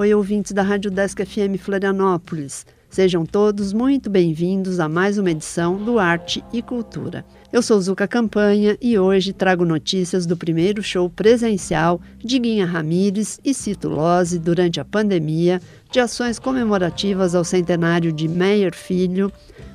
Oi, 0.00 0.14
ouvintes 0.14 0.52
da 0.52 0.62
Rádio 0.62 0.90
Desk 0.90 1.22
FM 1.26 1.60
Florianópolis. 1.60 2.64
Sejam 2.88 3.26
todos 3.26 3.74
muito 3.74 4.08
bem-vindos 4.08 4.80
a 4.80 4.88
mais 4.88 5.18
uma 5.18 5.30
edição 5.30 5.76
do 5.76 5.98
Arte 5.98 6.42
e 6.54 6.62
Cultura. 6.62 7.22
Eu 7.52 7.60
sou 7.60 7.78
Zuka 7.78 8.08
Campanha 8.08 8.78
e 8.80 8.98
hoje 8.98 9.34
trago 9.34 9.62
notícias 9.62 10.24
do 10.24 10.38
primeiro 10.38 10.82
show 10.82 11.10
presencial 11.10 12.00
de 12.16 12.38
Guinha 12.38 12.64
Ramires 12.64 13.38
e 13.44 13.52
Cito 13.52 13.90
Lose 13.90 14.38
durante 14.38 14.80
a 14.80 14.86
pandemia, 14.86 15.60
de 15.92 16.00
ações 16.00 16.38
comemorativas 16.38 17.34
ao 17.34 17.44
centenário 17.44 18.10
de 18.10 18.26
Meyer 18.26 18.74
Filho, 18.74 19.30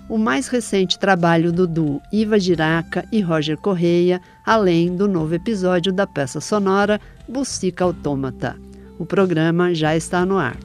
o 0.09 0.17
mais 0.17 0.47
recente 0.47 0.97
trabalho 0.97 1.51
do 1.51 1.67
duo 1.67 2.01
Iva 2.11 2.39
Giraca 2.39 3.07
e 3.11 3.21
Roger 3.21 3.57
Correia, 3.57 4.19
além 4.43 4.95
do 4.95 5.07
novo 5.07 5.35
episódio 5.35 5.93
da 5.93 6.07
peça 6.07 6.41
sonora 6.41 6.99
Bucica 7.29 7.83
Autômata. 7.83 8.64
O 8.97 9.05
programa 9.05 9.73
já 9.73 9.95
está 9.95 10.25
no 10.25 10.37
ar. 10.37 10.57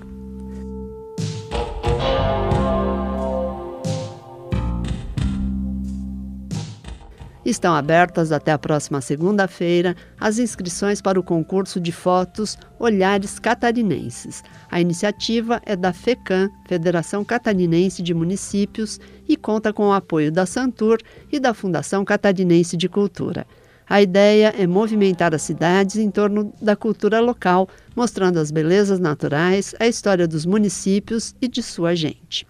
Estão 7.45 7.75
abertas 7.75 8.31
até 8.31 8.53
a 8.53 8.59
próxima 8.59 9.01
segunda-feira 9.01 9.97
as 10.21 10.39
inscrições 10.39 11.03
para 11.03 11.19
o 11.19 11.23
concurso 11.23 11.81
de 11.81 11.91
fotos 11.91 12.57
Olhares 12.79 13.41
Catarinenses. 13.41 14.45
A 14.71 14.81
iniciativa 14.81 15.61
é 15.67 15.75
da 15.75 15.93
FECAM, 15.93 16.49
Federação 16.69 17.25
Catarinense 17.25 18.03
de 18.03 18.15
Municípios, 18.15 19.01
e 19.29 19.37
conta 19.37 19.73
com 19.73 19.89
o 19.89 19.93
apoio 19.93 20.31
da 20.31 20.47
Santur 20.47 20.99
e 21.33 21.41
da 21.41 21.53
Fundação 21.53 22.05
Catarinense 22.05 22.77
de 22.77 22.89
Cultura. 22.89 23.45
A 23.91 24.01
ideia 24.01 24.55
é 24.57 24.69
movimentar 24.69 25.35
as 25.35 25.43
cidades 25.43 25.97
em 25.97 26.13
torno 26.13 26.53
da 26.63 26.77
cultura 26.77 27.19
local, 27.19 27.69
mostrando 27.97 28.39
as 28.39 28.53
belezas 28.53 29.01
naturais, 29.01 29.75
a 29.81 29.87
história 29.89 30.29
dos 30.29 30.47
municípios 30.47 31.35
e 31.43 31.49
de 31.49 31.61
sua 31.61 31.97
gente. 31.97 32.47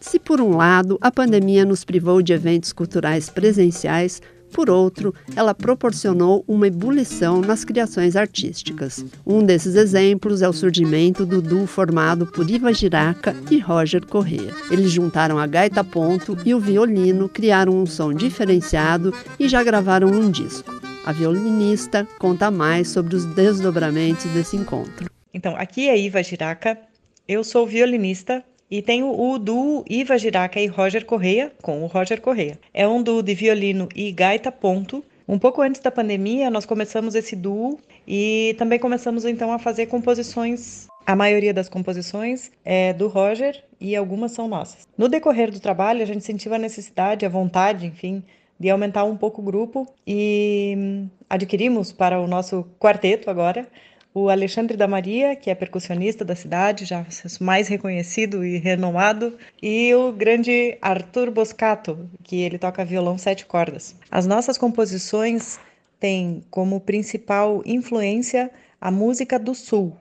Se 0.09 0.17
por 0.17 0.41
um 0.41 0.57
lado 0.57 0.97
a 1.01 1.11
pandemia 1.11 1.63
nos 1.63 1.83
privou 1.83 2.19
de 2.19 2.33
eventos 2.33 2.73
culturais 2.73 3.29
presenciais, 3.29 4.19
por 4.51 4.67
outro, 4.67 5.13
ela 5.35 5.53
proporcionou 5.53 6.43
uma 6.47 6.65
ebulição 6.65 7.41
nas 7.41 7.63
criações 7.63 8.15
artísticas. 8.15 9.05
Um 9.23 9.45
desses 9.45 9.75
exemplos 9.75 10.41
é 10.41 10.49
o 10.49 10.51
surgimento 10.51 11.27
do 11.27 11.43
duo 11.43 11.67
formado 11.67 12.25
por 12.25 12.49
Iva 12.49 12.73
Giraca 12.73 13.35
e 13.51 13.59
Roger 13.59 14.03
Correa. 14.03 14.51
Eles 14.71 14.89
juntaram 14.89 15.37
a 15.37 15.45
gaita 15.45 15.83
ponto 15.83 16.35
e 16.43 16.55
o 16.55 16.59
violino, 16.59 17.29
criaram 17.29 17.77
um 17.77 17.85
som 17.85 18.11
diferenciado 18.11 19.13
e 19.39 19.47
já 19.47 19.61
gravaram 19.61 20.07
um 20.07 20.31
disco. 20.31 20.73
A 21.05 21.11
violinista 21.11 22.07
conta 22.17 22.49
mais 22.49 22.89
sobre 22.89 23.15
os 23.15 23.25
desdobramentos 23.25 24.25
desse 24.31 24.57
encontro. 24.57 25.07
Então, 25.31 25.55
aqui 25.55 25.87
é 25.87 25.95
Iva 25.95 26.23
Giraca, 26.23 26.79
eu 27.27 27.43
sou 27.43 27.67
violinista 27.67 28.43
e 28.69 28.81
tenho 28.81 29.19
o 29.19 29.39
duo 29.39 29.83
Iva 29.89 30.17
Giraca 30.17 30.59
e 30.59 30.67
Roger 30.67 31.05
Correia, 31.05 31.51
com 31.61 31.83
o 31.83 31.87
Roger 31.87 32.21
Correia. 32.21 32.59
É 32.73 32.87
um 32.87 33.01
duo 33.01 33.23
de 33.23 33.33
violino 33.33 33.89
e 33.95 34.11
gaita 34.11 34.51
ponto. 34.51 35.03
Um 35.27 35.39
pouco 35.39 35.61
antes 35.61 35.81
da 35.81 35.91
pandemia, 35.91 36.49
nós 36.49 36.65
começamos 36.65 37.15
esse 37.15 37.35
duo 37.35 37.79
e 38.07 38.55
também 38.57 38.79
começamos 38.79 39.25
então 39.25 39.51
a 39.51 39.59
fazer 39.59 39.85
composições. 39.87 40.87
A 41.05 41.15
maioria 41.15 41.53
das 41.53 41.69
composições 41.69 42.51
é 42.63 42.93
do 42.93 43.07
Roger 43.07 43.63
e 43.79 43.95
algumas 43.95 44.31
são 44.31 44.47
nossas. 44.47 44.87
No 44.97 45.07
decorrer 45.07 45.51
do 45.51 45.59
trabalho, 45.59 46.01
a 46.01 46.05
gente 46.05 46.23
sentiu 46.23 46.53
a 46.53 46.57
necessidade, 46.57 47.25
a 47.25 47.29
vontade, 47.29 47.85
enfim, 47.85 48.23
de 48.59 48.69
aumentar 48.69 49.03
um 49.03 49.17
pouco 49.17 49.41
o 49.41 49.45
grupo 49.45 49.87
e 50.05 51.07
adquirimos 51.29 51.91
para 51.91 52.19
o 52.19 52.27
nosso 52.27 52.65
quarteto 52.79 53.29
agora 53.29 53.67
o 54.13 54.29
Alexandre 54.29 54.75
da 54.75 54.87
Maria, 54.87 55.35
que 55.35 55.49
é 55.49 55.55
percussionista 55.55 56.25
da 56.25 56.35
cidade, 56.35 56.85
já 56.85 57.05
mais 57.39 57.67
reconhecido 57.67 58.43
e 58.43 58.57
renomado, 58.57 59.37
e 59.61 59.93
o 59.93 60.11
grande 60.11 60.77
Arthur 60.81 61.29
Boscato, 61.31 62.09
que 62.23 62.41
ele 62.41 62.57
toca 62.57 62.83
violão 62.83 63.17
sete 63.17 63.45
cordas. 63.45 63.95
As 64.09 64.25
nossas 64.25 64.57
composições 64.57 65.59
têm 65.99 66.43
como 66.49 66.79
principal 66.79 67.61
influência 67.65 68.49
a 68.81 68.89
música 68.89 69.37
do 69.37 69.53
Sul, 69.53 69.95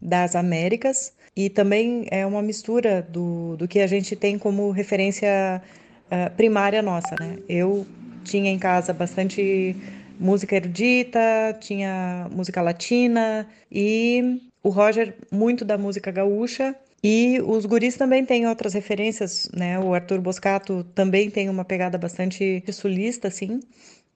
das 0.00 0.34
Américas, 0.34 1.12
e 1.36 1.50
também 1.50 2.06
é 2.10 2.24
uma 2.24 2.42
mistura 2.42 3.02
do, 3.02 3.56
do 3.56 3.68
que 3.68 3.80
a 3.80 3.86
gente 3.86 4.16
tem 4.16 4.38
como 4.38 4.70
referência 4.70 5.62
uh, 6.06 6.34
primária 6.36 6.82
nossa. 6.82 7.14
Né? 7.18 7.38
Eu 7.48 7.86
tinha 8.24 8.50
em 8.50 8.58
casa 8.58 8.92
bastante 8.92 9.76
música 10.20 10.54
erudita, 10.54 11.56
tinha 11.58 12.28
música 12.30 12.60
latina 12.60 13.46
e 13.72 14.40
o 14.62 14.68
Roger 14.68 15.16
muito 15.32 15.64
da 15.64 15.78
música 15.78 16.10
gaúcha. 16.10 16.76
E 17.02 17.40
os 17.46 17.64
guris 17.64 17.96
também 17.96 18.26
têm 18.26 18.46
outras 18.46 18.74
referências, 18.74 19.48
né? 19.56 19.78
O 19.78 19.94
Arthur 19.94 20.20
Boscato 20.20 20.84
também 20.94 21.30
tem 21.30 21.48
uma 21.48 21.64
pegada 21.64 21.96
bastante 21.96 22.62
sulista, 22.70 23.28
assim. 23.28 23.60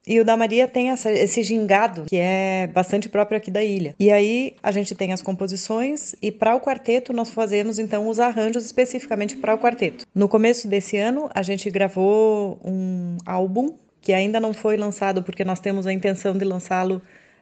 E 0.07 0.19
o 0.19 0.25
da 0.25 0.37
Maria 0.37 0.67
tem 0.67 0.91
essa, 0.91 1.11
esse 1.11 1.41
gingado, 1.41 2.05
que 2.05 2.17
é 2.17 2.67
bastante 2.67 3.09
próprio 3.09 3.37
aqui 3.37 3.49
da 3.49 3.63
ilha. 3.63 3.95
E 3.99 4.11
aí 4.11 4.53
a 4.61 4.71
gente 4.71 4.93
tem 4.93 5.11
as 5.11 5.21
composições, 5.21 6.13
e 6.21 6.31
para 6.31 6.55
o 6.55 6.61
quarteto 6.61 7.11
nós 7.11 7.31
fazemos 7.31 7.79
então 7.79 8.07
os 8.07 8.19
arranjos 8.19 8.65
especificamente 8.65 9.35
para 9.35 9.55
o 9.55 9.57
quarteto. 9.57 10.05
No 10.13 10.29
começo 10.29 10.67
desse 10.67 10.95
ano, 10.97 11.27
a 11.33 11.41
gente 11.41 11.71
gravou 11.71 12.59
um 12.63 13.17
álbum 13.25 13.73
que 14.05 14.13
ainda 14.13 14.39
não 14.39 14.53
foi 14.53 14.77
lançado 14.77 15.23
porque 15.23 15.43
nós 15.43 15.59
temos 15.59 15.87
a 15.87 15.91
intenção 15.91 16.37
de 16.37 16.45
lançá-lo 16.45 17.01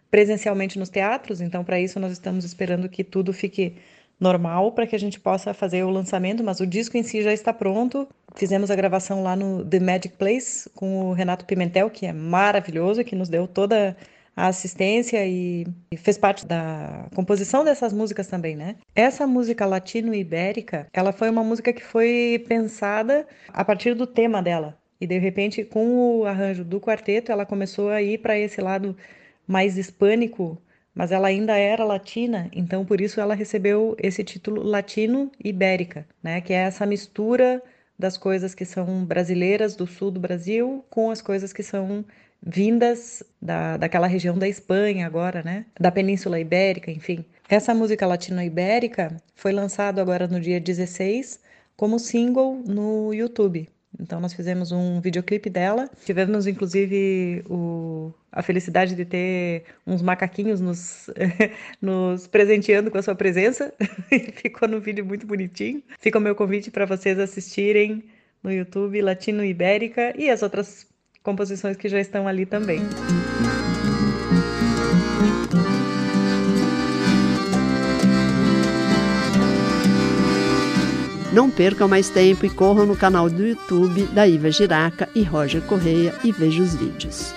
presencialmente 0.10 0.80
nos 0.80 0.88
teatros, 0.88 1.42
então 1.42 1.62
para 1.62 1.78
isso 1.78 2.00
nós 2.00 2.14
estamos 2.14 2.46
esperando 2.46 2.88
que 2.88 3.04
tudo 3.04 3.34
fique 3.34 3.76
normal 4.18 4.72
para 4.72 4.88
que 4.88 4.96
a 4.96 5.00
gente 5.00 5.20
possa 5.20 5.54
fazer 5.54 5.84
o 5.84 5.90
lançamento, 5.90 6.42
mas 6.42 6.62
o 6.62 6.66
disco 6.66 6.96
em 6.96 7.04
si 7.04 7.22
já 7.22 7.34
está 7.34 7.52
pronto. 7.52 8.08
Fizemos 8.34 8.72
a 8.72 8.76
gravação 8.78 9.22
lá 9.22 9.36
no 9.36 9.66
The 9.66 9.82
Magic 9.82 10.16
Place 10.16 10.70
com 10.74 11.10
o 11.10 11.12
Renato 11.12 11.44
Pimentel, 11.46 11.90
que 11.90 12.06
é 12.06 12.14
maravilhoso, 12.14 13.04
que 13.04 13.14
nos 13.14 13.28
deu 13.28 13.46
toda 13.46 13.98
a 14.34 14.48
assistência 14.48 15.26
e, 15.28 15.68
fez 15.98 16.18
parte 16.18 16.46
da 16.46 17.08
composição 17.14 17.66
dessas 17.66 17.92
músicas 17.92 18.28
também, 18.28 18.56
né? 18.56 18.78
Essa 18.96 19.28
música 19.28 19.66
latino-ibérica, 19.66 20.88
ela 20.94 21.12
foi 21.12 21.30
uma 21.30 21.44
música 21.44 21.74
que 21.74 21.84
foi 21.84 22.44
pensada 22.48 23.28
a 23.50 23.66
partir 23.66 23.94
do 23.94 24.08
tema 24.08 24.42
dela, 24.42 24.78
e 25.04 25.08
de 25.08 25.18
repente, 25.20 25.66
com 25.66 26.20
o 26.20 26.26
arranjo 26.26 26.64
do 26.64 26.80
quarteto, 26.80 27.32
ela 27.32 27.46
começou 27.46 27.90
a 27.90 28.02
ir 28.02 28.20
para 28.20 28.40
esse 28.40 28.62
lado 28.62 28.96
mais 29.46 29.78
hispânico, 29.78 30.58
mas 30.96 31.12
ela 31.12 31.28
ainda 31.28 31.58
era 31.58 31.84
latina, 31.84 32.50
então 32.54 32.86
por 32.86 33.02
isso 33.02 33.20
ela 33.20 33.36
recebeu 33.36 33.98
esse 34.00 34.24
título 34.24 34.64
latino 34.64 35.30
ibérica, 35.44 36.08
né, 36.22 36.40
que 36.40 36.54
é 36.54 36.58
essa 36.58 36.86
mistura 36.86 37.62
das 38.00 38.18
coisas 38.18 38.56
que 38.56 38.64
são 38.64 39.04
brasileiras 39.04 39.76
do 39.76 39.86
sul 39.86 40.10
do 40.10 40.20
Brasil 40.22 40.86
com 40.90 41.12
as 41.12 41.22
coisas 41.22 41.52
que 41.52 41.64
são 41.64 42.06
vindas 42.42 43.22
da, 43.42 43.76
daquela 43.76 44.08
região 44.08 44.38
da 44.38 44.48
Espanha 44.48 45.06
agora, 45.06 45.44
né, 45.44 45.66
da 45.78 45.92
Península 45.92 46.40
Ibérica, 46.40 46.92
enfim. 46.92 47.26
Essa 47.50 47.74
música 47.74 48.08
latino-ibérica 48.08 49.18
foi 49.36 49.52
lançada 49.52 50.02
agora 50.02 50.28
no 50.28 50.40
dia 50.40 50.62
16 50.62 51.42
como 51.76 52.00
single 52.00 52.62
no 52.66 53.14
YouTube. 53.14 53.68
Então 54.00 54.20
nós 54.20 54.34
fizemos 54.34 54.72
um 54.72 55.00
videoclipe 55.00 55.50
dela. 55.50 55.90
Tivemos 56.06 56.48
inclusive 56.48 57.44
o, 57.50 58.12
a 58.32 58.42
felicidade 58.42 58.96
de 58.96 59.06
ter 59.06 59.64
uns 59.86 60.02
macaquinhos 60.02 60.60
nos, 60.60 61.10
nos 61.82 62.28
presenteando 62.28 62.90
com 62.90 62.98
a 62.98 63.02
sua 63.02 63.16
presença. 63.16 63.74
Ficou 64.36 64.68
no 64.68 64.80
vídeo 64.80 65.06
muito 65.06 65.26
bonitinho. 65.26 65.82
Fica 66.00 66.18
o 66.18 66.22
meu 66.22 66.36
convite 66.36 66.72
para 66.72 66.86
vocês 66.86 67.20
assistirem 67.20 68.04
no 68.42 68.52
YouTube 68.52 69.02
Latino 69.02 69.44
Ibérica 69.44 70.14
e 70.18 70.30
as 70.30 70.42
outras 70.44 70.88
composições 71.22 71.78
que 71.78 71.88
já 71.88 72.00
estão 72.00 72.28
ali 72.28 72.46
também. 72.46 72.80
Música 72.80 73.53
Não 81.34 81.50
percam 81.50 81.88
mais 81.88 82.10
tempo 82.10 82.46
e 82.46 82.50
corram 82.50 82.86
no 82.86 82.96
canal 82.96 83.28
do 83.28 83.44
YouTube 83.44 84.04
da 84.14 84.28
Iva 84.28 84.52
Giraca 84.52 85.10
e 85.16 85.24
Roger 85.24 85.64
Correia 85.64 86.14
e 86.24 86.32
vejam 86.32 86.64
os 86.64 86.76
vídeos. 86.76 87.34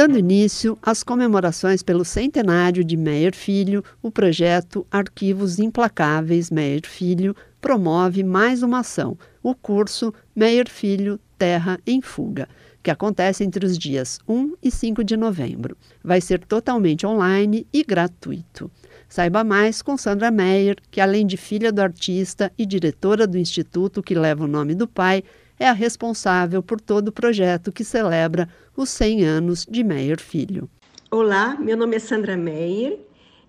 Dando 0.00 0.16
início 0.16 0.78
às 0.80 1.02
comemorações 1.02 1.82
pelo 1.82 2.06
centenário 2.06 2.82
de 2.82 2.96
Meyer 2.96 3.36
Filho, 3.36 3.84
o 4.02 4.10
projeto 4.10 4.86
Arquivos 4.90 5.58
Implacáveis 5.58 6.50
Meyer 6.50 6.88
Filho 6.88 7.36
promove 7.60 8.24
mais 8.24 8.62
uma 8.62 8.78
ação, 8.78 9.18
o 9.42 9.54
curso 9.54 10.10
Meyer 10.34 10.70
Filho 10.70 11.20
Terra 11.36 11.78
em 11.86 12.00
Fuga, 12.00 12.48
que 12.82 12.90
acontece 12.90 13.44
entre 13.44 13.66
os 13.66 13.76
dias 13.76 14.18
1 14.26 14.54
e 14.62 14.70
5 14.70 15.04
de 15.04 15.18
novembro. 15.18 15.76
Vai 16.02 16.22
ser 16.22 16.38
totalmente 16.46 17.06
online 17.06 17.66
e 17.70 17.84
gratuito. 17.84 18.70
Saiba 19.06 19.44
mais 19.44 19.82
com 19.82 19.98
Sandra 19.98 20.30
Meyer, 20.30 20.76
que 20.90 21.02
além 21.02 21.26
de 21.26 21.36
filha 21.36 21.70
do 21.70 21.82
artista 21.82 22.50
e 22.56 22.64
diretora 22.64 23.26
do 23.26 23.36
instituto 23.36 24.02
que 24.02 24.14
leva 24.14 24.44
o 24.44 24.48
nome 24.48 24.74
do 24.74 24.88
pai, 24.88 25.22
é 25.60 25.68
a 25.68 25.74
responsável 25.74 26.62
por 26.62 26.80
todo 26.80 27.08
o 27.08 27.12
projeto 27.12 27.70
que 27.70 27.84
celebra 27.84 28.48
os 28.74 28.88
100 28.88 29.24
anos 29.24 29.66
de 29.66 29.84
Meyer 29.84 30.18
Filho. 30.18 30.70
Olá, 31.10 31.54
meu 31.60 31.76
nome 31.76 31.96
é 31.96 31.98
Sandra 31.98 32.34
Meyer, 32.34 32.98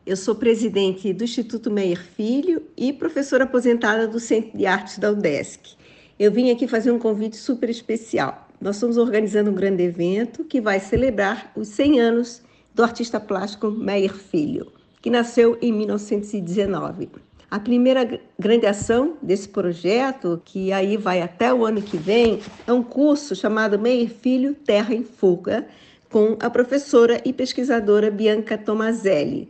eu 0.06 0.18
sou 0.18 0.36
presidente 0.36 1.13
do 1.13 1.24
Instituto 1.24 1.72
Meyer 1.72 2.04
Filho 2.04 2.63
e 2.75 2.92
professora 2.92 3.46
aposentada 3.46 4.10
do 4.10 4.19
Centro 4.19 4.58
de 4.58 4.66
Artes 4.66 4.98
da 4.98 5.10
UDESC. 5.10 5.78
Eu 6.19 6.34
vim 6.34 6.52
aqui 6.52 6.68
fazer 6.68 6.92
um 6.92 7.00
convite 7.00 7.38
super 7.38 7.69
especial. 7.69 8.50
Nós 8.60 8.75
estamos 8.75 8.98
organizando 8.98 9.50
um 9.50 9.56
grande 9.56 9.81
evento 9.81 10.44
que 10.44 10.60
vai 10.60 10.81
celebrar 10.81 11.54
os 11.56 11.69
100 11.69 12.00
anos 12.02 12.42
do 12.75 12.84
artista 12.84 13.22
plástico 13.22 13.72
Meyer 13.72 14.13
Filho, 14.13 14.69
que 15.02 15.10
nasceu 15.10 15.58
em 15.62 15.72
1919. 15.72 17.10
A 17.51 17.59
primeira 17.59 18.18
grande 18.39 18.65
ação 18.65 19.18
desse 19.21 19.50
projeto, 19.50 20.42
que 20.45 20.71
aí 20.71 20.95
vai 20.95 21.21
até 21.21 21.53
o 21.53 21.65
ano 21.65 21.81
que 21.81 21.98
vem, 21.98 22.39
é 22.65 22.71
um 22.71 22.81
curso 22.81 23.36
chamado 23.36 23.77
Meir 23.77 24.09
Filho 24.09 24.56
Terra 24.56 24.95
em 24.95 25.03
Fuga, 25.03 25.68
com 26.09 26.38
a 26.39 26.50
professora 26.50 27.21
e 27.25 27.33
pesquisadora 27.33 28.09
Bianca 28.09 28.57
Tomazelli. 28.57 29.50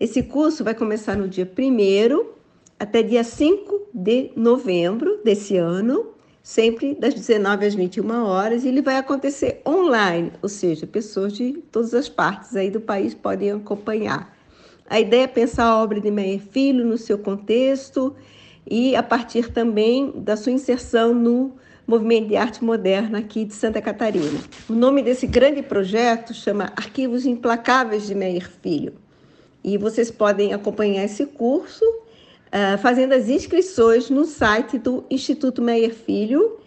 Esse 0.00 0.22
curso 0.22 0.64
vai 0.64 0.74
começar 0.74 1.18
no 1.18 1.28
dia 1.28 1.46
1 1.46 2.24
até 2.80 3.02
dia 3.02 3.22
5 3.22 3.88
de 3.92 4.30
novembro 4.34 5.20
desse 5.22 5.58
ano, 5.58 6.14
sempre 6.42 6.94
das 6.94 7.12
19 7.12 7.66
às 7.66 7.74
21 7.74 8.24
horas, 8.24 8.64
e 8.64 8.68
ele 8.68 8.80
vai 8.80 8.96
acontecer 8.96 9.60
online, 9.68 10.32
ou 10.40 10.48
seja, 10.48 10.86
pessoas 10.86 11.34
de 11.34 11.62
todas 11.70 11.92
as 11.92 12.08
partes 12.08 12.56
aí 12.56 12.70
do 12.70 12.80
país 12.80 13.12
podem 13.12 13.52
acompanhar. 13.52 14.34
A 14.88 15.00
ideia 15.00 15.24
é 15.24 15.26
pensar 15.26 15.64
a 15.64 15.82
obra 15.82 16.00
de 16.00 16.10
Meyer 16.10 16.40
Filho 16.40 16.84
no 16.84 16.98
seu 16.98 17.18
contexto 17.18 18.14
e 18.68 18.94
a 18.94 19.02
partir 19.02 19.50
também 19.50 20.12
da 20.16 20.36
sua 20.36 20.52
inserção 20.52 21.14
no 21.14 21.54
movimento 21.86 22.28
de 22.28 22.36
arte 22.36 22.64
moderna 22.64 23.18
aqui 23.18 23.44
de 23.44 23.52
Santa 23.54 23.80
Catarina. 23.80 24.40
O 24.68 24.72
nome 24.72 25.02
desse 25.02 25.26
grande 25.26 25.62
projeto 25.62 26.32
chama 26.32 26.72
Arquivos 26.76 27.26
Implacáveis 27.26 28.06
de 28.06 28.14
Meyer 28.14 28.48
Filho. 28.62 28.94
E 29.62 29.78
vocês 29.78 30.10
podem 30.10 30.52
acompanhar 30.52 31.04
esse 31.04 31.24
curso 31.26 31.84
uh, 31.84 32.78
fazendo 32.78 33.12
as 33.12 33.28
inscrições 33.28 34.10
no 34.10 34.24
site 34.24 34.78
do 34.78 35.04
Instituto 35.10 35.62
Meyer 35.62 35.94
Filho, 35.94 36.58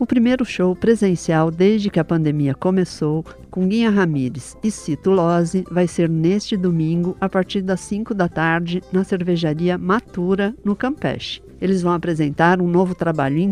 O 0.03 0.05
primeiro 0.05 0.43
show 0.43 0.75
presencial 0.75 1.49
desde 1.49 1.89
que 1.89 1.97
a 1.97 2.03
pandemia 2.03 2.53
começou, 2.53 3.23
com 3.49 3.69
Guinha 3.69 3.89
Ramires 3.89 4.53
e 4.61 4.69
Cito 4.69 5.09
Lose, 5.09 5.63
vai 5.71 5.87
ser 5.87 6.09
neste 6.09 6.57
domingo, 6.57 7.15
a 7.21 7.29
partir 7.29 7.61
das 7.61 7.79
5 7.79 8.13
da 8.13 8.27
tarde, 8.27 8.83
na 8.91 9.05
cervejaria 9.05 9.77
Matura, 9.77 10.53
no 10.61 10.75
Campeche. 10.75 11.41
Eles 11.61 11.81
vão 11.81 11.93
apresentar 11.93 12.61
um 12.61 12.67
novo 12.67 12.93
trabalho 12.93 13.37
em 13.37 13.51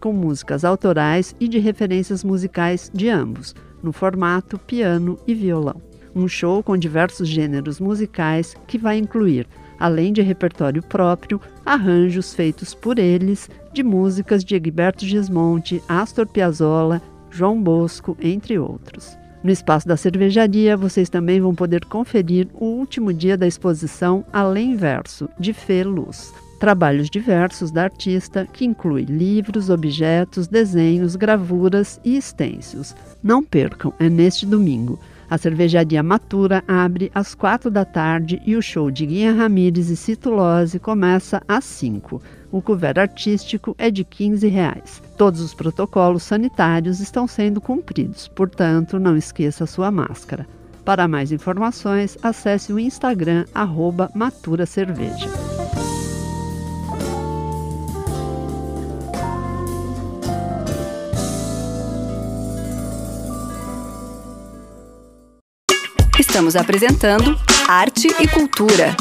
com 0.00 0.12
músicas 0.12 0.64
autorais 0.64 1.34
e 1.40 1.48
de 1.48 1.58
referências 1.58 2.22
musicais 2.22 2.88
de 2.94 3.08
ambos, 3.08 3.52
no 3.82 3.92
formato 3.92 4.58
piano 4.58 5.18
e 5.26 5.34
violão. 5.34 5.82
Um 6.14 6.28
show 6.28 6.62
com 6.62 6.76
diversos 6.76 7.26
gêneros 7.26 7.80
musicais 7.80 8.54
que 8.68 8.78
vai 8.78 8.98
incluir 8.98 9.48
além 9.82 10.12
de 10.12 10.22
repertório 10.22 10.80
próprio, 10.80 11.40
arranjos 11.66 12.32
feitos 12.32 12.72
por 12.72 13.00
eles 13.00 13.50
de 13.72 13.82
músicas 13.82 14.44
de 14.44 14.54
Egberto 14.54 15.04
Gismonte, 15.06 15.82
Astor 15.88 16.26
Piazzolla, 16.26 17.00
João 17.30 17.60
Bosco, 17.60 18.16
entre 18.20 18.58
outros. 18.58 19.16
No 19.42 19.50
espaço 19.50 19.88
da 19.88 19.96
cervejaria, 19.96 20.76
vocês 20.76 21.08
também 21.08 21.40
vão 21.40 21.54
poder 21.54 21.84
conferir 21.84 22.46
o 22.54 22.66
último 22.66 23.12
dia 23.12 23.36
da 23.36 23.46
exposição 23.46 24.24
Além 24.32 24.76
Verso, 24.76 25.28
de 25.38 25.52
Fê 25.52 25.82
Luz. 25.82 26.32
Trabalhos 26.60 27.10
diversos 27.10 27.72
da 27.72 27.82
artista, 27.82 28.46
que 28.52 28.64
inclui 28.64 29.02
livros, 29.02 29.68
objetos, 29.68 30.46
desenhos, 30.46 31.16
gravuras 31.16 32.00
e 32.04 32.16
estêncios. 32.16 32.94
Não 33.20 33.42
percam, 33.42 33.92
é 33.98 34.08
neste 34.08 34.46
domingo. 34.46 34.96
A 35.32 35.38
cervejaria 35.38 36.02
Matura 36.02 36.62
abre 36.68 37.10
às 37.14 37.34
quatro 37.34 37.70
da 37.70 37.86
tarde 37.86 38.42
e 38.44 38.54
o 38.54 38.60
show 38.60 38.90
de 38.90 39.06
Guinha 39.06 39.32
Ramires 39.32 39.88
e 39.88 39.96
Citulose 39.96 40.78
começa 40.78 41.40
às 41.48 41.64
cinco. 41.64 42.20
O 42.50 42.60
couvert 42.60 42.98
artístico 42.98 43.74
é 43.78 43.90
de 43.90 44.04
15 44.04 44.46
reais. 44.48 45.02
Todos 45.16 45.40
os 45.40 45.54
protocolos 45.54 46.22
sanitários 46.22 47.00
estão 47.00 47.26
sendo 47.26 47.62
cumpridos, 47.62 48.28
portanto, 48.28 48.98
não 48.98 49.16
esqueça 49.16 49.64
sua 49.64 49.90
máscara. 49.90 50.46
Para 50.84 51.08
mais 51.08 51.32
informações, 51.32 52.18
acesse 52.22 52.70
o 52.70 52.78
Instagram 52.78 53.46
arroba 53.54 54.10
Estamos 66.32 66.56
apresentando 66.56 67.38
Arte 67.68 68.08
e 68.08 68.26
Cultura. 68.26 68.96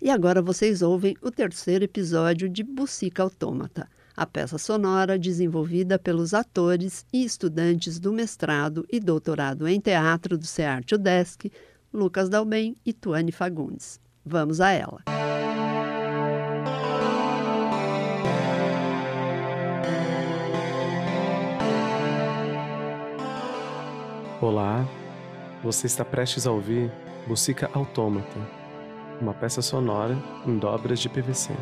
E 0.00 0.08
agora 0.08 0.40
vocês 0.40 0.80
ouvem 0.80 1.16
o 1.20 1.28
terceiro 1.28 1.84
episódio 1.84 2.48
de 2.48 2.62
Bucica 2.62 3.24
Autômata, 3.24 3.88
a 4.16 4.24
peça 4.24 4.58
sonora 4.58 5.18
desenvolvida 5.18 5.98
pelos 5.98 6.34
atores 6.34 7.04
e 7.12 7.24
estudantes 7.24 7.98
do 7.98 8.12
mestrado 8.12 8.86
e 8.88 9.00
doutorado 9.00 9.66
em 9.66 9.80
teatro 9.80 10.38
do 10.38 10.46
CEARTE 10.46 10.94
UDESC, 10.94 11.50
Lucas 11.92 12.28
Dalben 12.28 12.76
e 12.86 12.92
Tuane 12.92 13.32
Fagundes. 13.32 13.98
Vamos 14.24 14.60
a 14.60 14.70
ela. 14.70 15.02
Olá, 24.46 24.86
você 25.60 25.88
está 25.88 26.04
prestes 26.04 26.46
a 26.46 26.52
ouvir 26.52 26.88
Bucica 27.26 27.68
Autômata, 27.74 28.38
uma 29.20 29.34
peça 29.34 29.60
sonora 29.60 30.16
em 30.46 30.56
dobras 30.56 31.00
de 31.00 31.08
PVC. 31.08 31.52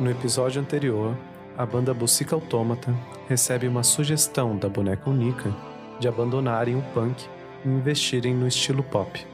No 0.00 0.10
episódio 0.10 0.60
anterior, 0.60 1.16
a 1.56 1.64
banda 1.64 1.94
Bucica 1.94 2.34
Autômata 2.34 2.92
recebe 3.28 3.68
uma 3.68 3.84
sugestão 3.84 4.56
da 4.56 4.68
boneca 4.68 5.08
Unica 5.08 5.54
de 6.00 6.08
abandonarem 6.08 6.74
o 6.74 6.82
punk 6.92 7.24
e 7.64 7.68
investirem 7.68 8.34
no 8.34 8.48
estilo 8.48 8.82
pop. 8.82 9.24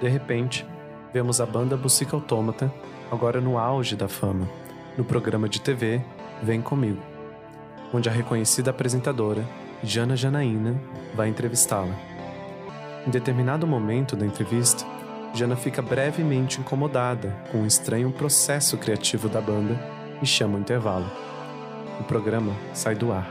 De 0.00 0.08
repente, 0.08 0.66
vemos 1.12 1.38
a 1.38 1.44
banda 1.44 1.76
Bucica 1.76 2.16
Autômata 2.16 2.72
agora 3.12 3.42
no 3.42 3.58
auge 3.58 3.94
da 3.94 4.08
fama, 4.08 4.48
no 4.96 5.04
programa 5.04 5.46
de 5.46 5.60
TV 5.60 6.02
Vem 6.42 6.62
Comigo, 6.62 7.02
onde 7.92 8.08
a 8.08 8.12
reconhecida 8.12 8.70
apresentadora, 8.70 9.44
Jana 9.82 10.16
Janaína, 10.16 10.80
vai 11.14 11.28
entrevistá-la. 11.28 11.94
Em 13.06 13.10
determinado 13.10 13.66
momento 13.66 14.16
da 14.16 14.24
entrevista, 14.24 14.84
Jana 15.34 15.56
fica 15.56 15.80
brevemente 15.82 16.60
incomodada 16.60 17.36
com 17.52 17.62
o 17.62 17.66
estranho 17.66 18.10
processo 18.10 18.76
criativo 18.78 19.28
da 19.28 19.40
banda 19.40 19.78
e 20.22 20.26
chama 20.26 20.56
o 20.56 20.60
intervalo. 20.60 21.10
O 22.00 22.04
programa 22.04 22.52
sai 22.72 22.94
do 22.94 23.12
ar. 23.12 23.30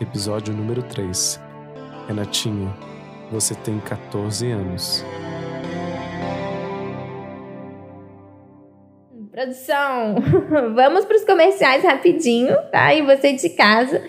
Episódio 0.00 0.52
número 0.52 0.82
3. 0.82 1.40
Renatinha, 2.08 2.74
você 3.30 3.54
tem 3.54 3.78
14 3.78 4.50
anos. 4.50 5.04
Produção, 9.32 10.16
vamos 10.76 11.06
para 11.06 11.16
os 11.16 11.24
comerciais 11.24 11.82
rapidinho, 11.82 12.54
tá? 12.70 12.92
E 12.92 13.00
você 13.00 13.32
de 13.32 13.48
casa, 13.48 14.02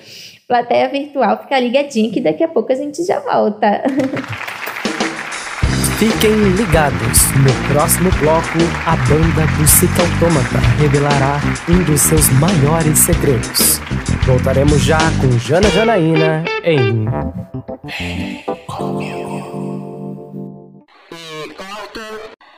plateia 0.45 0.89
virtual, 0.89 1.41
fica 1.41 1.57
ligadinho 1.57 2.11
que 2.11 2.19
daqui 2.19 2.43
a 2.43 2.47
pouco 2.49 2.73
a 2.73 2.75
gente 2.75 3.01
já 3.05 3.21
volta. 3.21 3.83
Fiquem 5.97 6.35
ligados. 6.57 7.31
No 7.37 7.73
próximo 7.73 8.09
bloco, 8.19 8.59
a 8.85 8.97
banda 9.07 9.47
Bucica 9.57 10.01
Autômata 10.01 10.59
revelará 10.77 11.39
um 11.69 11.81
dos 11.85 12.01
seus 12.01 12.29
maiores 12.31 12.99
segredos. 12.99 13.79
Voltaremos 14.25 14.81
já 14.81 14.97
com 15.21 15.39
Jana 15.39 15.69
Janaína 15.69 16.43
em. 16.65 17.05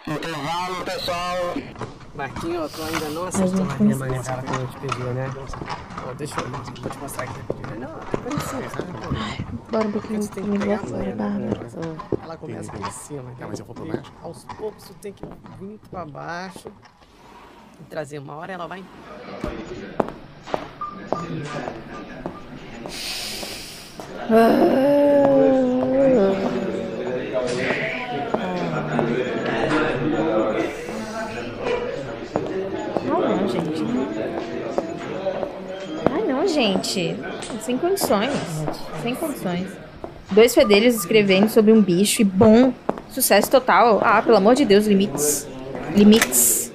Intervalo, 0.07 0.85
pessoal. 0.85 2.04
Marquinho, 2.15 2.69
tu 2.69 2.81
ainda 2.81 3.09
não 3.09 3.25
acertou 3.27 3.65
na 3.65 3.75
minha 3.75 3.95
maneira 3.97 4.23
que 4.23 4.29
a 4.29 4.59
gente 4.59 4.77
pediu, 4.79 5.13
né? 5.13 5.29
Ó, 6.07 6.13
deixa 6.13 6.39
eu, 6.39 6.49
vou 6.49 6.89
te 6.89 6.97
mostrar 6.99 7.23
aqui. 7.25 7.39
Não, 7.77 7.89
agora 7.89 8.39
sim, 8.39 8.69
sabe? 8.69 8.93
Bora 9.69 9.87
um 9.87 9.91
pouquinho 9.91 10.27
tem 10.29 10.43
que 10.43 10.59
pegar 10.59 10.71
lá 10.73 10.77
fora, 10.77 10.87
primeiro, 10.87 11.17
Bárbara. 11.17 11.45
né? 11.45 11.97
Ela 12.23 12.37
começa 12.37 12.71
aqui 12.71 12.83
em 12.87 12.91
cima. 12.91 13.31
Tá, 13.37 13.47
mas 13.47 13.59
eu 13.59 13.65
vou 13.65 13.75
pro 13.75 13.85
baixo? 13.85 14.13
Aos 14.23 14.45
poucos 14.45 14.83
tu 14.85 14.93
tem 14.95 15.11
que 15.11 15.25
vir 15.59 15.79
pra 15.91 16.05
baixo 16.05 16.71
e 17.81 17.83
trazer. 17.89 18.19
Uma 18.19 18.35
hora 18.35 18.53
ela 18.53 18.67
vai. 18.67 18.83
Não, 24.29 24.35
não, 33.45 33.47
gente. 33.47 33.83
Ai, 36.11 36.23
não, 36.23 36.47
gente. 36.47 37.15
Sem 37.61 37.77
condições. 37.77 38.31
Sem 39.03 39.15
condições. 39.15 39.67
Dois 40.31 40.53
fedelhos 40.55 40.95
escrevendo 40.95 41.49
sobre 41.49 41.71
um 41.71 41.81
bicho 41.81 42.21
e 42.21 42.25
bom. 42.25 42.73
Sucesso 43.09 43.49
total. 43.49 44.01
Ah, 44.03 44.21
pelo 44.21 44.37
amor 44.37 44.55
de 44.55 44.65
Deus, 44.65 44.87
limites. 44.87 45.47
Limites. 45.95 46.71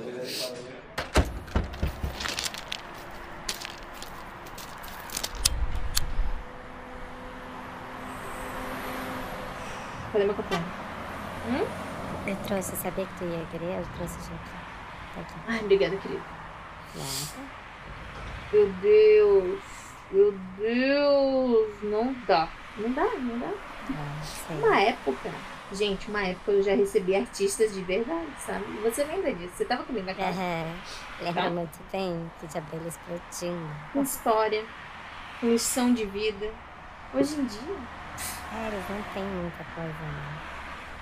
Cadê 10.12 10.24
meu 10.24 10.34
café? 10.34 10.60
Eu 12.26 12.36
trouxe, 12.46 12.76
sabia 12.76 13.06
que 13.06 13.18
tu 13.18 13.24
ia 13.24 13.44
querer? 13.50 13.78
Eu 13.78 13.86
trouxe, 13.96 14.14
gente. 14.20 14.60
Tá 15.14 15.20
aqui. 15.20 15.34
Ai, 15.48 15.60
obrigada, 15.60 15.96
querido. 15.96 16.22
Meu 18.52 18.68
Deus. 18.82 19.60
Meu 20.10 20.32
Deus. 20.58 21.68
Não 21.82 22.14
dá. 22.26 22.48
Não 22.76 22.92
dá, 22.92 23.04
não 23.18 23.38
dá. 23.38 23.50
Ah, 23.90 24.22
sei. 24.22 24.56
Uma 24.58 24.80
época, 24.80 25.30
gente, 25.72 26.08
uma 26.08 26.22
época 26.26 26.52
eu 26.52 26.62
já 26.62 26.74
recebi 26.74 27.14
artistas 27.16 27.72
de 27.74 27.82
verdade, 27.82 28.28
sabe? 28.38 28.64
Você 28.82 29.04
lembra 29.04 29.32
disso? 29.34 29.52
Você 29.56 29.64
tava 29.64 29.82
comigo 29.84 30.06
naquela 30.06 30.30
Aham. 30.30 30.74
Lembro 31.20 31.42
Tá. 31.42 31.50
muito 31.50 31.78
bem 31.92 32.30
que 32.40 32.46
de 32.46 32.58
abelha 32.58 32.88
explodindo. 32.88 33.70
com 33.92 34.02
história, 34.02 34.64
com 35.40 35.46
lição 35.48 35.92
de 35.94 36.04
vida. 36.06 36.50
Hoje 37.14 37.34
em 37.40 37.44
dia, 37.44 37.76
É, 38.52 38.66
eles 38.68 38.84
não 38.88 39.02
têm 39.14 39.22
muita 39.24 39.64
coisa, 39.74 39.88
né? 39.88 40.38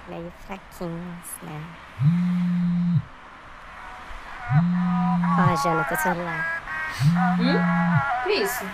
Meio 0.09 0.33
fraquinhos, 0.47 1.27
né? 1.43 1.63
Ó, 4.51 5.57
Jana, 5.57 5.85
teu 5.85 5.97
celular. 5.97 6.63
que 8.25 8.33
isso? 8.33 8.65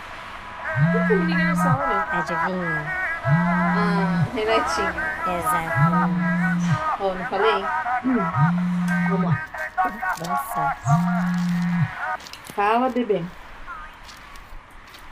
Por 0.92 1.06
que 1.06 1.14
me 1.14 1.26
liga 1.26 1.44
nessa 1.44 1.76
hora? 1.76 2.06
Adivinha? 2.12 3.04
Ah, 3.26 4.24
Renatinho. 4.34 4.94
Exato. 5.38 5.76
Ó, 7.00 7.14
não 7.14 7.24
falei? 7.26 7.64
Hum. 8.04 8.18
Vamos 9.08 9.24
lá. 9.26 9.46
Boa 10.24 10.36
sorte. 10.54 10.80
Fala, 12.54 12.88
bebê. 12.90 13.24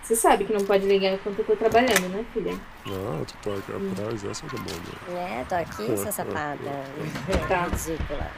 Você 0.03 0.17
sabe 0.17 0.45
que 0.45 0.53
não 0.53 0.65
pode 0.65 0.87
ligar 0.87 1.13
enquanto 1.13 1.39
eu 1.39 1.45
tô 1.45 1.57
trabalhando, 1.57 2.09
né, 2.09 2.25
filha? 2.33 2.55
Ah, 2.87 3.25
tu 3.25 3.35
tá 3.43 3.51
aqui 3.57 3.73
atrás, 3.73 4.25
essa 4.25 4.45
é 4.45 4.49
mão, 4.59 5.19
É, 5.19 5.45
tô 5.49 5.55
aqui, 5.55 5.97
sua 5.97 6.13
safada. 6.13 6.59
Tá. 7.49 7.65
Ridícula. 7.65 8.31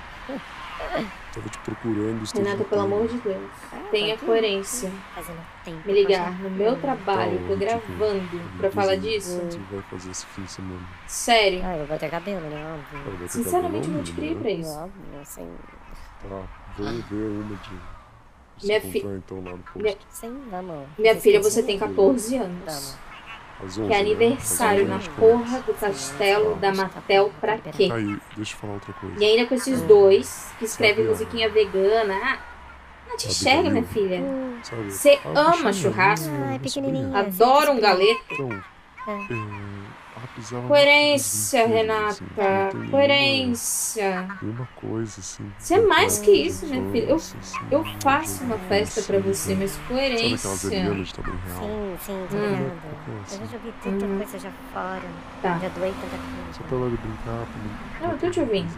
Tava 1.34 1.48
te 1.48 1.58
procurando, 1.58 2.24
Renata, 2.32 2.64
pelo 2.64 2.82
amor 2.82 3.08
de 3.08 3.18
Deus. 3.18 3.50
Tenha 3.90 4.16
coerência. 4.16 4.90
Fazendo 5.14 5.40
tempo. 5.64 5.80
Me 5.84 5.92
ligar 5.92 6.30
no 6.40 6.48
meu 6.50 6.80
trabalho, 6.80 7.38
tô 7.48 7.54
Tá, 7.54 7.56
gravando 7.56 8.40
pra 8.58 8.70
falar 8.70 8.96
disso. 8.96 9.40
Tu 9.50 9.58
vai 9.74 9.82
fazer 9.82 10.10
esse 10.12 10.24
fim 10.26 10.42
de 10.42 10.50
semana? 10.52 10.80
Sério. 11.08 11.60
Ah, 11.64 11.76
eu 11.76 11.86
vou 11.86 11.98
ter 11.98 12.08
cabelo, 12.08 12.40
né? 12.48 12.80
Vai 12.92 13.28
Sinceramente, 13.28 13.88
eu 13.88 13.94
cabelo 13.94 13.96
não 13.96 14.02
te 14.04 14.12
criei 14.12 14.34
né? 14.34 14.40
pra 14.40 14.50
isso. 14.50 14.70
Óbvio, 14.70 15.20
assim. 15.20 15.50
Tá, 16.22 16.42
vamos 16.78 17.04
ver 17.06 17.26
uma 17.26 17.56
de... 17.56 17.70
de 18.58 18.66
Minha 18.66 18.80
fi- 18.80 18.98
então 18.98 19.42
lá 19.44 19.50
no 19.52 19.58
posto. 19.58 19.78
Minha, 19.82 19.96
Sim, 20.10 20.42
vamos. 20.50 20.88
minha 20.96 21.16
filha, 21.16 21.42
você 21.42 21.62
tem 21.64 21.78
14 21.78 22.36
anos. 22.36 22.58
Vamos. 22.64 22.96
Às 23.62 23.78
11, 23.78 23.86
Que 23.88 23.94
é 23.94 23.96
né? 23.96 24.00
aniversário 24.00 24.82
Às 24.82 24.88
na 24.88 24.96
11 24.96 25.10
porra 25.10 25.60
do 25.60 25.74
castelo 25.74 26.54
da 26.56 26.74
Matel 26.74 27.32
pra 27.40 27.58
quê? 27.58 27.88
Aí, 27.92 28.18
deixa 28.36 28.54
eu 28.54 28.58
falar 28.58 28.72
outra 28.74 28.92
coisa. 28.94 29.16
E 29.18 29.24
ainda 29.24 29.46
com 29.46 29.54
esses 29.54 29.80
dois 29.82 30.52
que 30.58 30.64
escrevem 30.64 31.06
musiquinha 31.06 31.48
vegana. 31.48 32.14
Ah, 32.14 32.38
não 33.08 33.16
te 33.16 33.28
enxerga, 33.28 33.70
minha 33.70 33.84
filha. 33.84 34.22
Sabe? 34.62 34.90
Você 34.90 35.18
Ah, 35.24 35.52
ama 35.54 35.72
churrasco. 35.72 36.30
né? 36.30 36.60
Adora 37.14 37.70
um 37.70 37.80
galeto. 37.80 38.64
É. 39.06 39.12
é, 39.12 40.66
Coerência, 40.66 41.64
assim, 41.64 41.72
Renata. 41.72 42.16
tem 42.72 42.90
Coerência. 42.90 44.28
Uma, 44.42 44.66
coisa, 44.76 45.20
assim. 45.20 45.50
Você 45.58 45.74
é 45.74 45.80
mais 45.82 46.18
que 46.18 46.30
isso, 46.30 46.66
Só 46.66 46.74
minha 46.74 46.90
filha. 46.90 47.10
Eu, 47.10 47.16
assim, 47.16 47.38
eu 47.70 47.84
faço 48.00 48.44
uma 48.44 48.58
festa 48.58 49.02
pra 49.02 49.18
assim, 49.18 49.28
você, 49.28 49.54
mas 49.54 49.70
Sabe 49.72 49.84
aquelas 49.94 50.62
coerência. 50.62 51.04
De 51.04 51.14
tamanho 51.14 51.40
real? 51.46 51.60
Sim, 51.60 51.96
sim, 52.00 52.26
tô 52.30 52.36
Hum. 52.36 52.70
Assim, 53.24 53.34
Eu 53.34 53.46
já 53.46 53.52
joguei 53.52 53.74
tanta 53.82 54.06
Uhum. 54.06 54.16
coisa 54.18 54.38
já 54.38 54.50
fora. 54.72 55.02
Tá. 55.42 55.58
Já 55.58 55.68
doei 55.68 55.92
tanta 55.92 56.16
Só 56.52 56.62
coisa. 56.62 56.68
pra 56.68 56.76
ela 56.76 56.88
brincar, 56.90 57.46
pra 57.46 57.62
mim. 57.62 57.70
Não, 58.00 58.10
eu 58.12 58.18
tô 58.18 58.30
te 58.30 58.40
ouvindo. 58.40 58.72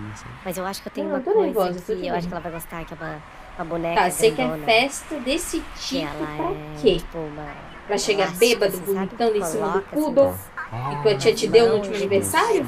Mas 0.45 0.59
eu 0.59 0.67
acho 0.67 0.83
que 0.83 0.89
eu 0.89 0.93
tenho 0.93 1.09
Não, 1.09 1.15
uma 1.17 1.21
eu 1.21 1.25
coisa 1.25 1.41
nervosa, 1.47 1.81
que 1.81 1.93
eu 1.93 1.97
acho 1.97 2.03
ouvindo. 2.15 2.29
que 2.29 2.35
ela 2.35 2.41
vai 2.41 2.53
gostar, 2.53 2.85
que 2.85 2.95
é 2.95 2.97
uma 2.97 3.23
uma 3.59 3.65
boneca 3.65 4.03
Tá, 4.03 4.11
você 4.11 4.31
quer 4.33 4.59
festa 4.65 5.19
desse 5.21 5.61
que 5.61 5.99
tipo 5.99 6.05
ela 6.07 6.27
pra 6.37 6.45
é, 6.45 6.81
quê? 6.83 6.97
tipo, 6.99 7.19
uma 7.19 7.76
Pra 7.87 7.97
chegar 7.99 8.31
bêbado, 8.33 8.77
vomitando 8.79 9.37
em 9.37 9.45
cima 9.45 9.69
do 9.69 9.81
poodle? 9.83 10.25
nas- 10.27 10.57
E 10.93 11.03
tua 11.03 11.15
tia 11.17 11.33
te 11.35 11.47
deu 11.47 11.69
no 11.69 11.75
último 11.77 11.95
aniversário? 11.95 12.67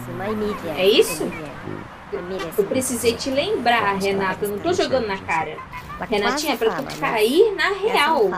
É 0.77 0.87
isso? 0.89 1.25
Eu 2.11 2.21
assim. 2.49 2.65
precisei 2.65 3.15
te 3.15 3.29
lembrar, 3.31 3.95
Renata. 3.99 4.45
Eu 4.45 4.51
não 4.53 4.59
tô 4.59 4.73
jogando 4.73 5.07
na 5.09 5.19
cara. 5.19 5.57
Renatinha, 6.09 6.55
é 6.55 6.57
pra 6.57 6.71
tu 6.77 6.83
mas 6.85 6.99
cair 7.01 7.55
na 7.57 7.69
real. 7.71 8.31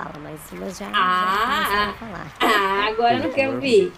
Ah. 0.95 1.93
Ah, 2.41 2.87
agora 2.89 3.15
eu 3.19 3.23
não 3.25 3.31
quero 3.31 3.53
ouvir. 3.55 3.93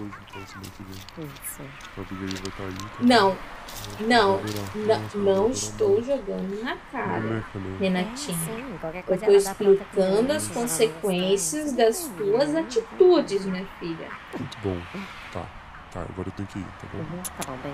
Não, 3.00 3.36
não, 4.00 4.40
não, 4.74 5.02
não 5.14 5.50
estou 5.50 6.02
jogando 6.02 6.62
na 6.62 6.76
cara, 6.90 7.44
Renatinha. 7.78 8.36
Sim, 8.38 8.78
qualquer 8.80 9.00
Eu 9.00 9.04
pronta 9.04 9.32
explicando 9.32 10.32
as 10.32 10.48
consequências 10.48 11.72
das 11.72 12.10
tuas 12.16 12.54
atitudes, 12.54 13.44
minha 13.46 13.66
filha. 13.78 14.08
Muito 14.38 14.58
bom. 14.62 14.78
Tá, 15.32 15.46
tá, 15.92 16.00
agora 16.00 16.28
eu 16.28 16.32
tenho 16.32 16.48
que 16.48 16.58
ir, 16.58 16.64
tá 16.64 16.86
bom? 16.92 16.98
Uhum, 16.98 17.22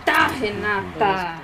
Tá. 0.05 0.13
Tá, 0.13 0.27
Renata. 0.29 1.41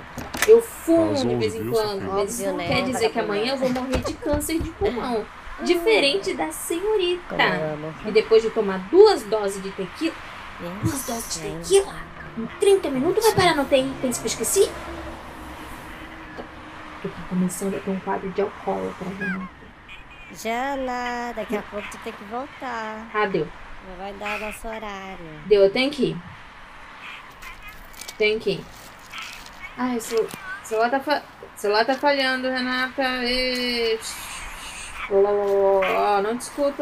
Eu 0.47 0.61
fumo 0.61 1.11
Às 1.11 1.21
de 1.21 1.27
11, 1.27 1.35
vez 1.37 1.55
em 1.55 1.69
quando, 1.69 2.01
mas 2.03 2.39
isso 2.39 2.49
não 2.51 2.57
quer 2.57 2.83
dizer 2.83 3.09
que 3.09 3.19
amanhã 3.19 3.53
eu 3.53 3.57
vou 3.57 3.69
morrer 3.69 3.97
de 3.99 4.13
câncer 4.13 4.59
de 4.59 4.69
pulmão. 4.71 5.25
Diferente 5.63 6.33
da 6.33 6.51
senhorita. 6.51 7.35
E 8.05 8.11
depois 8.11 8.43
de 8.43 8.49
tomar 8.49 8.77
duas 8.89 9.23
doses 9.23 9.63
de 9.63 9.71
tequila, 9.71 10.13
duas 10.83 11.05
doses 11.07 11.33
de 11.35 11.49
tequila, 11.49 11.93
em 12.37 12.45
30 12.59 12.89
minutos 12.89 13.23
vai 13.23 13.33
parar 13.35 13.55
no 13.55 13.65
tem, 13.65 13.93
pensa 14.01 14.19
que 14.19 14.25
eu 14.27 14.31
esqueci? 14.31 14.71
Eu 17.03 17.11
tô 17.11 17.17
começando 17.29 17.75
a 17.75 17.79
ter 17.79 17.91
um 17.91 17.99
quadro 17.99 18.29
de 18.31 18.41
alcoólatra, 18.41 19.07
Renata. 19.19 19.49
Jana, 20.33 21.33
daqui 21.35 21.55
a 21.55 21.61
pouco 21.61 21.87
tu 21.91 21.97
tem 21.99 22.11
que 22.13 22.23
voltar. 22.25 23.05
Ah, 23.13 23.25
deu. 23.27 23.47
Não 23.87 23.95
vai 23.97 24.11
dar 24.13 24.39
nosso 24.39 24.67
horário. 24.67 25.41
Deu, 25.45 25.61
eu 25.63 25.71
tenho 25.71 25.91
que 25.91 26.05
ir. 26.11 26.17
Tenho 28.17 28.39
que 28.39 28.51
ir. 28.53 28.65
Ai, 29.77 29.97
o 29.97 30.01
celu- 30.01 30.27
celular 30.63 30.89
tá, 30.89 30.99
fa... 30.99 31.21
celular 31.55 31.85
tá 31.85 31.93
falhando, 31.93 32.49
Renata. 32.49 33.03
E... 33.23 33.99
Ó, 35.11 36.21
não 36.23 36.35
te 36.37 36.41
escuto. 36.41 36.81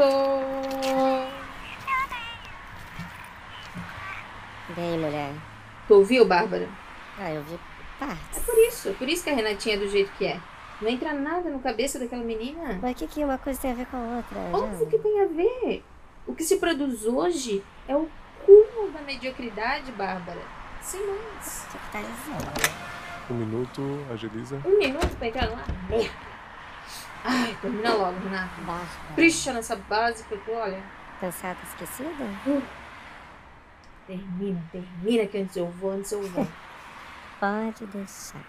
E 4.70 4.79
aí, 4.79 4.98
mulher? 4.98 5.32
Tu 5.88 5.93
ouviu, 5.93 6.25
Bárbara? 6.25 6.67
Ah, 7.20 7.32
eu 7.32 7.43
vi 7.43 7.55
É 7.55 8.05
partes. 8.05 8.39
por 8.46 8.58
isso, 8.58 8.89
é 8.89 8.93
por 8.93 9.10
isso 9.10 9.24
que 9.24 9.29
a 9.29 9.36
Renatinha 9.36 9.75
é 9.75 9.79
do 9.79 9.88
jeito 9.89 10.12
que 10.17 10.25
é. 10.25 10.39
Não 10.82 10.89
entra 10.89 11.13
nada 11.13 11.50
no 11.50 11.60
cabeça 11.60 12.00
daquela 12.00 12.24
menina. 12.24 12.79
Mas 12.82 12.91
o 12.91 12.96
que, 12.96 13.08
que 13.08 13.24
uma 13.24 13.38
coisa 13.38 13.60
tem 13.62 13.72
a 13.72 13.75
ver 13.75 13.86
com 13.88 13.98
a 13.98 14.17
outra? 14.17 14.39
Óbvio 14.51 14.88
que 14.88 14.98
tem 14.98 15.22
a 15.22 15.27
ver. 15.27 15.84
O 16.25 16.34
que 16.34 16.43
se 16.43 16.58
produz 16.58 17.05
hoje 17.05 17.63
é 17.88 17.96
o 17.96 18.10
cúmulo 18.46 18.91
da 18.91 19.01
mediocridade, 19.01 19.91
Bárbara. 19.91 20.41
Sem 20.82 21.00
mais. 21.05 21.65
O 21.70 21.77
que 21.77 21.91
tá 21.91 22.00
dizendo? 22.01 22.84
Um 23.29 23.34
minuto, 23.36 23.82
agiliza. 24.12 24.62
Um 24.65 24.77
minuto 24.77 25.15
pra 25.17 25.27
entrar 25.27 25.50
lá. 25.50 25.63
Merda. 25.89 26.10
Ai, 27.24 27.55
termina 27.62 27.93
logo, 27.93 28.20
Renata. 28.20 28.50
Prixa 29.15 29.53
nessa 29.53 29.75
base 29.77 30.24
que 30.25 30.34
eu 30.34 30.41
tô, 30.41 30.51
olha. 30.53 30.82
Cansada, 31.22 31.58
esquecida? 31.63 32.10
Termina, 34.07 34.62
termina 34.72 35.25
que 35.25 35.38
antes 35.38 35.55
eu 35.55 35.67
vou, 35.67 35.91
antes 35.91 36.12
eu 36.12 36.22
vou. 36.22 36.48
Pode 37.39 37.85
deixar. 37.87 38.42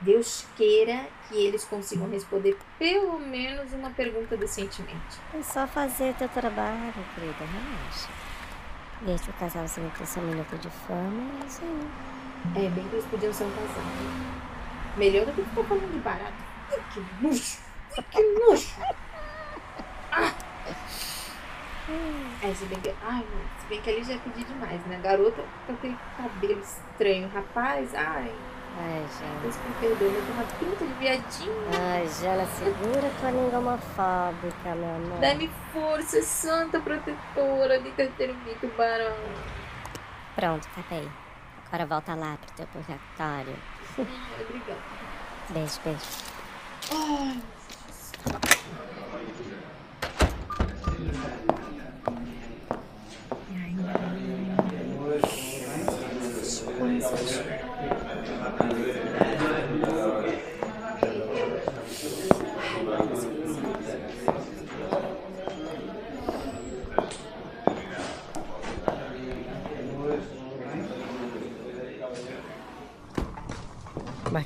Deus 0.00 0.46
queira 0.56 1.06
que 1.28 1.36
eles 1.36 1.64
consigam 1.64 2.10
responder 2.10 2.58
pelo 2.78 3.18
menos 3.20 3.72
uma 3.72 3.90
pergunta 3.90 4.36
decentemente. 4.36 5.20
É 5.32 5.42
só 5.42 5.66
fazer 5.66 6.14
teu 6.14 6.28
trabalho, 6.28 6.92
querida. 7.14 7.44
Relaxa. 7.44 8.08
Deixa 9.02 9.30
o 9.30 9.34
casalzinho 9.34 9.92
ter 9.96 10.06
seu 10.06 10.22
minuto 10.22 10.56
de 10.58 10.68
fama 10.70 11.22
e 11.38 11.42
é 11.42 11.46
isso 11.46 11.62
aí. 11.62 12.66
É, 12.66 12.68
bem 12.70 12.88
que 12.88 12.96
eles 12.96 13.06
podiam 13.06 13.32
ser 13.32 13.44
um 13.44 13.50
casal. 13.50 13.84
Melhor 14.96 15.26
do 15.26 15.32
que 15.32 15.42
ficar 15.42 15.64
falando 15.64 15.92
de 15.92 15.98
barato. 16.00 16.34
Ai, 16.70 16.82
que 16.92 17.24
luxo! 17.24 17.60
Que 18.10 18.22
luxo! 18.22 18.80
Ah! 20.10 20.34
É, 22.42 22.54
se 22.54 22.64
bem 22.66 22.80
que. 22.80 22.94
Ai, 23.02 23.24
se 23.60 23.66
bem 23.68 23.80
que 23.80 23.90
ali 23.90 24.04
já 24.04 24.18
pedi 24.18 24.44
demais, 24.44 24.80
né? 24.86 25.00
Garota 25.02 25.42
com 25.66 25.72
aquele 25.72 25.96
cabelo 26.16 26.60
estranho. 26.60 27.30
Rapaz, 27.32 27.94
ai, 27.94 28.32
Ai, 28.78 29.06
Jana. 29.18 29.40
Deus 29.42 29.56
me 29.56 29.74
perdoe, 29.80 30.14
eu 30.14 30.22
tenho 30.22 30.32
uma 30.32 30.44
pinta 30.44 30.86
de 30.86 30.92
viadinho. 30.94 31.52
Ai, 31.78 32.08
Jana, 32.08 32.46
segura 32.46 33.10
tua 33.20 33.30
língua 33.30 33.58
homofóbica, 33.58 34.74
meu 34.74 34.94
amor. 34.96 35.20
Dá-me 35.20 35.50
força, 35.72 36.22
santa 36.22 36.80
protetora 36.80 37.80
de 37.80 37.90
terceiro 37.92 38.34
tubarão. 38.60 39.16
Pronto, 40.34 40.66
acabei. 40.74 41.08
Agora 41.66 41.86
volta 41.86 42.14
lá 42.14 42.38
pro 42.40 42.54
teu 42.54 42.66
purgatório. 42.68 43.56
Obrigada. 43.98 44.80
Beijo, 45.50 45.80
beijo. 45.84 46.00
Ai, 46.92 47.42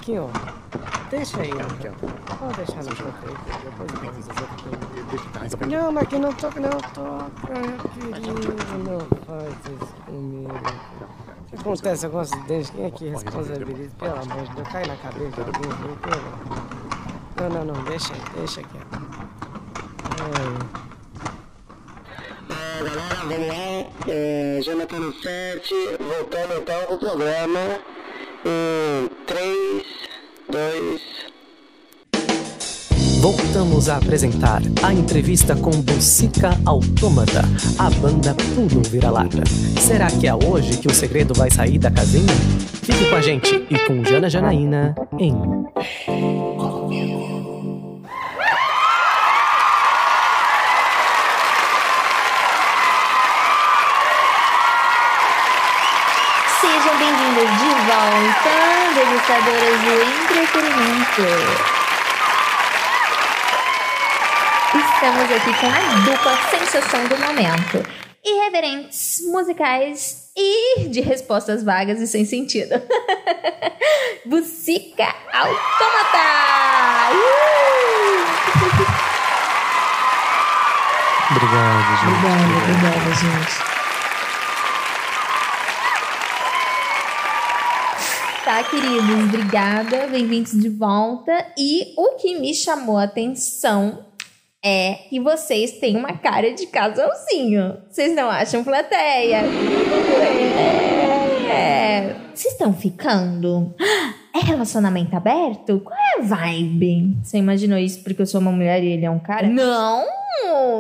Marquinho, 0.07 0.31
deixa 1.11 1.41
aí, 1.41 1.53
Marquinho. 1.53 1.93
Pode 2.39 2.57
deixar 2.59 2.85
no 2.85 2.95
canto 2.95 3.27
aí, 3.27 3.35
que 3.45 3.67
eu 3.67 3.73
vou 3.73 3.87
resolver. 4.13 5.67
Não, 5.67 5.91
não 5.91 6.33
toca, 6.33 6.61
não 6.61 6.71
toca, 6.71 7.55
querido. 7.93 8.55
Não 8.85 9.01
faz 9.27 9.53
isso 9.67 9.95
comigo. 10.07 10.55
Se 11.51 11.57
acontece 11.57 12.07
algum 12.07 12.19
acidente, 12.21 12.71
quem 12.71 12.85
é 12.85 12.91
que 12.93 13.09
responsabiliza? 13.09 13.97
Pelo 13.99 14.13
amor 14.13 14.47
de 14.47 14.55
Deus, 14.55 14.69
cai 14.69 14.87
na 14.87 14.97
cabeça 14.97 15.31
de 15.31 15.41
alguém, 15.41 15.71
Não, 17.41 17.49
não, 17.49 17.65
não, 17.65 17.85
deixa 17.85 18.15
aí, 18.15 18.21
deixa 18.37 18.61
aqui. 18.61 18.79
Ai. 20.21 20.87
Galera, 22.49 22.91
vamos 23.25 23.49
lá. 23.49 23.55
É, 24.07 24.61
no 25.01 25.13
set. 25.15 25.75
Voltando 25.99 26.59
então 26.59 26.87
pro 26.87 26.99
programa. 26.99 27.61
Em 28.45 29.16
Voltamos 33.27 33.89
a 33.89 33.97
apresentar 33.97 34.63
a 34.85 34.95
entrevista 34.95 35.57
com 35.57 35.73
Bucica 35.73 36.51
Autômata, 36.65 37.43
a 37.77 37.91
banda 37.91 38.33
Pulo 38.55 38.81
Vira-Lata. 38.89 39.43
Será 39.81 40.07
que 40.07 40.29
é 40.29 40.33
hoje 40.33 40.79
que 40.79 40.87
o 40.87 40.95
segredo 40.95 41.35
vai 41.35 41.51
sair 41.51 41.77
da 41.77 41.91
casinha? 41.91 42.33
Fique 42.85 43.11
com 43.11 43.17
a 43.17 43.21
gente 43.21 43.67
e 43.69 43.79
com 43.81 44.05
Jana 44.05 44.31
Janaína 44.31 44.95
em 45.19 45.33
Sejam 56.61 56.97
bem-vindos 56.97 57.51
de 57.59 57.71
volta, 57.91 58.53
degustadoras 58.95 59.81
do 59.83 59.95
entretenimento. 60.23 61.76
Estamos 65.07 65.31
aqui 65.31 65.55
com 65.61 65.69
a 65.69 65.79
dupla 66.05 66.37
sensação 66.51 67.07
do 67.07 67.17
momento. 67.17 67.81
Irreverentes, 68.25 69.21
musicais 69.31 70.33
e 70.37 70.89
de 70.89 71.01
respostas 71.01 71.63
vagas 71.63 72.01
e 72.01 72.09
sem 72.09 72.25
sentido. 72.25 72.75
Bucica 74.27 75.15
Autômata! 75.33 76.19
Uh! 77.13 77.37
Obrigado, 81.31 81.87
gente. 82.01 82.11
Obrigada, 82.11 82.51
obrigada, 82.59 83.15
gente. 83.15 83.77
Tá, 88.45 88.63
queridos, 88.65 89.25
obrigada, 89.25 90.09
bem-vindos 90.09 90.51
de 90.51 90.69
volta. 90.69 91.47
E 91.57 91.95
o 91.97 92.17
que 92.17 92.37
me 92.41 92.53
chamou 92.53 92.99
a 92.99 93.05
atenção 93.05 94.06
é 94.69 94.95
que 95.09 95.21
vocês 95.21 95.79
têm 95.79 95.97
uma 95.97 96.19
cara 96.19 96.53
de 96.53 96.67
casalzinho. 96.67 97.77
Vocês 97.89 98.15
não 98.17 98.29
acham, 98.29 98.65
plateia? 98.65 99.43
É. 101.49 102.17
Vocês 102.35 102.53
estão 102.53 102.73
ficando? 102.73 103.73
É 104.35 104.41
relacionamento 104.41 105.17
aberto? 105.17 105.81
Qual 105.81 105.97
é 105.97 106.07
é 106.17 106.23
vibe. 106.23 107.17
Você 107.23 107.39
imaginou 107.39 107.79
isso 107.79 108.03
porque 108.03 108.23
eu 108.23 108.27
sou 108.27 108.41
uma 108.41 108.51
mulher 108.51 108.83
e 108.83 108.89
ele 108.89 109.05
é 109.05 109.11
um 109.11 109.19
cara? 109.19 109.47
Não! 109.47 110.07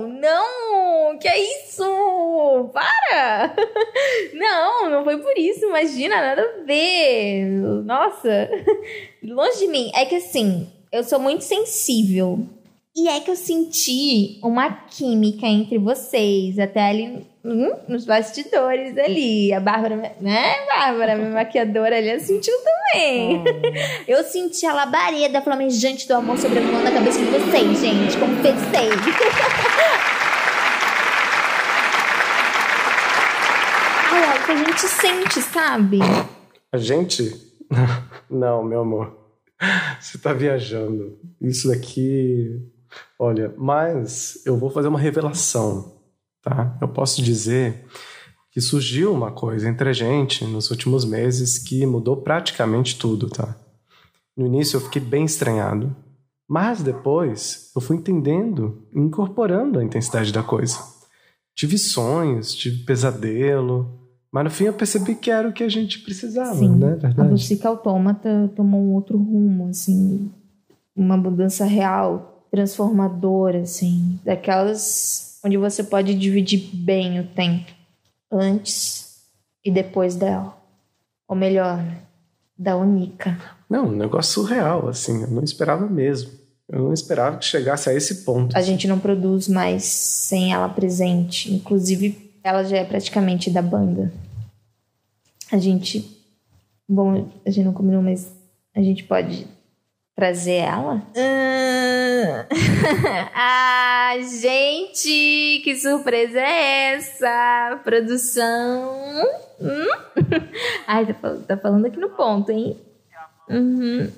Não! 0.09 1.18
Que 1.18 1.29
é 1.29 1.38
isso? 1.38 2.70
Para! 2.72 3.55
Não, 4.35 4.90
não 4.90 5.05
foi 5.05 5.16
por 5.18 5.37
isso, 5.38 5.64
imagina, 5.64 6.20
nada 6.20 6.42
a 6.42 6.64
ver. 6.64 7.46
Nossa, 7.85 8.51
longe 9.22 9.61
de 9.61 9.68
mim. 9.68 9.90
É 9.94 10.05
que 10.05 10.16
assim, 10.16 10.68
eu 10.92 11.03
sou 11.03 11.18
muito 11.18 11.42
sensível. 11.42 12.46
E 12.98 13.09
é 13.09 13.20
que 13.20 13.30
eu 13.30 13.37
senti 13.37 14.40
uma 14.42 14.70
química 14.70 15.46
entre 15.46 15.76
vocês, 15.76 16.59
até 16.59 16.88
ali 16.88 17.26
hum, 17.44 17.70
nos 17.87 18.06
bastidores 18.06 18.96
ali. 18.96 19.52
A 19.52 19.61
Bárbara, 19.61 20.16
né, 20.18 20.66
Bárbara, 20.66 21.14
minha 21.14 21.28
maquiadora 21.28 21.98
ali, 21.98 22.18
sentiu 22.20 22.54
também. 22.56 23.44
Eu 24.09 24.24
senti 24.24 24.64
a 24.64 24.72
labareda 24.72 25.42
flamejante 25.42 26.09
do 26.09 26.14
amor 26.14 26.38
sobrevoando 26.38 26.85
na 26.85 26.92
cabeça 26.92 27.18
de 27.18 27.26
vocês, 27.26 27.80
gente. 27.80 28.16
Como 28.16 28.35
pensei. 28.42 28.88
Ai, 34.11 34.24
é 34.24 34.40
o 34.40 34.46
que 34.46 34.52
a 34.52 34.56
gente 34.56 34.80
sente, 34.80 35.42
sabe? 35.42 35.98
A 36.72 36.78
gente? 36.78 37.30
Não, 38.30 38.64
meu 38.64 38.80
amor. 38.80 39.14
Você 40.00 40.16
tá 40.16 40.32
viajando. 40.32 41.18
Isso 41.42 41.68
daqui. 41.68 42.74
Olha, 43.18 43.54
mas 43.56 44.42
eu 44.44 44.56
vou 44.56 44.70
fazer 44.70 44.88
uma 44.88 44.98
revelação, 44.98 45.92
tá? 46.42 46.76
Eu 46.80 46.88
posso 46.88 47.22
dizer 47.22 47.85
que 48.50 48.61
surgiu 48.61 49.12
uma 49.12 49.30
coisa 49.30 49.68
entre 49.68 49.88
a 49.88 49.92
gente 49.92 50.44
nos 50.44 50.70
últimos 50.70 51.04
meses 51.04 51.59
que 51.59 51.85
mudou 51.85 52.16
praticamente 52.18 52.98
tudo, 52.98 53.28
tá? 53.28 53.56
No 54.37 54.46
início 54.46 54.76
eu 54.76 54.80
fiquei 54.80 55.00
bem 55.00 55.24
estranhado, 55.24 55.94
mas 56.48 56.82
depois 56.82 57.70
eu 57.74 57.80
fui 57.80 57.96
entendendo 57.96 58.87
e 58.94 59.00
incorporando 59.00 59.78
a 59.78 59.85
intensidade 59.85 60.32
da 60.32 60.42
coisa. 60.42 60.78
Tive 61.54 61.78
sonhos, 61.78 62.54
tive 62.54 62.85
pesadelo, 62.85 64.06
mas 64.30 64.44
no 64.44 64.50
fim 64.50 64.64
eu 64.64 64.72
percebi 64.74 65.14
que 65.14 65.30
era 65.30 65.48
o 65.48 65.52
que 65.52 65.64
a 65.64 65.68
gente 65.68 66.00
precisava, 66.00 66.54
Sim, 66.54 66.76
né? 66.76 66.92
a 66.92 66.96
Verdade. 66.96 67.28
Bucica 67.30 67.68
Autômata 67.68 68.52
tomou 68.54 68.80
um 68.80 68.92
outro 68.92 69.16
rumo, 69.16 69.68
assim, 69.68 70.30
uma 70.94 71.16
mudança 71.16 71.64
real, 71.64 72.36
transformadora, 72.57 73.61
assim, 73.61 74.19
daquelas 74.25 75.38
onde 75.45 75.59
você 75.59 75.85
pode 75.85 76.14
dividir 76.14 76.71
bem 76.75 77.21
o 77.21 77.27
tempo, 77.27 77.71
antes 78.33 79.21
e 79.62 79.71
depois 79.71 80.16
dela. 80.16 80.57
Ou 81.29 81.37
melhor, 81.37 81.85
da 82.59 82.75
Unica. 82.77 83.38
Não, 83.69 83.88
um 83.88 83.97
negócio 83.97 84.33
surreal, 84.33 84.88
assim, 84.88 85.23
eu 85.23 85.29
não 85.29 85.45
esperava 85.45 85.87
mesmo. 85.87 86.31
Eu 86.69 86.85
não 86.85 86.92
esperava 86.92 87.37
que 87.37 87.45
chegasse 87.45 87.90
a 87.90 87.95
esse 87.95 88.25
ponto. 88.25 88.57
A 88.57 88.62
gente 88.62 88.88
não 88.88 88.99
produz 88.99 89.47
mais 89.47 89.85
sem 89.85 90.53
ela 90.53 90.69
presente, 90.69 91.53
inclusive 91.53 92.33
ela 92.42 92.64
já 92.64 92.79
é 92.79 92.85
praticamente 92.85 93.51
da 93.51 93.62
banda. 93.62 94.12
A 95.53 95.59
gente. 95.59 96.25
Bom, 96.88 97.29
a 97.45 97.51
gente 97.51 97.64
não 97.64 97.73
combinou, 97.73 98.03
mas 98.03 98.33
a 98.75 98.81
gente 98.81 99.05
pode 99.05 99.47
trazer 100.16 100.62
ela? 100.64 101.02
ah, 103.35 104.14
gente, 104.40 105.61
que 105.62 105.76
surpresa 105.76 106.40
é 106.40 106.94
essa? 106.94 107.79
Produção. 107.85 109.22
Hum? 109.61 109.87
Ai, 110.88 111.05
tá, 111.07 111.14
tá 111.46 111.57
falando 111.59 111.85
aqui 111.87 111.98
no 111.98 112.09
ponto, 112.11 112.50
hein? 112.50 112.76
Uhum. 113.48 114.11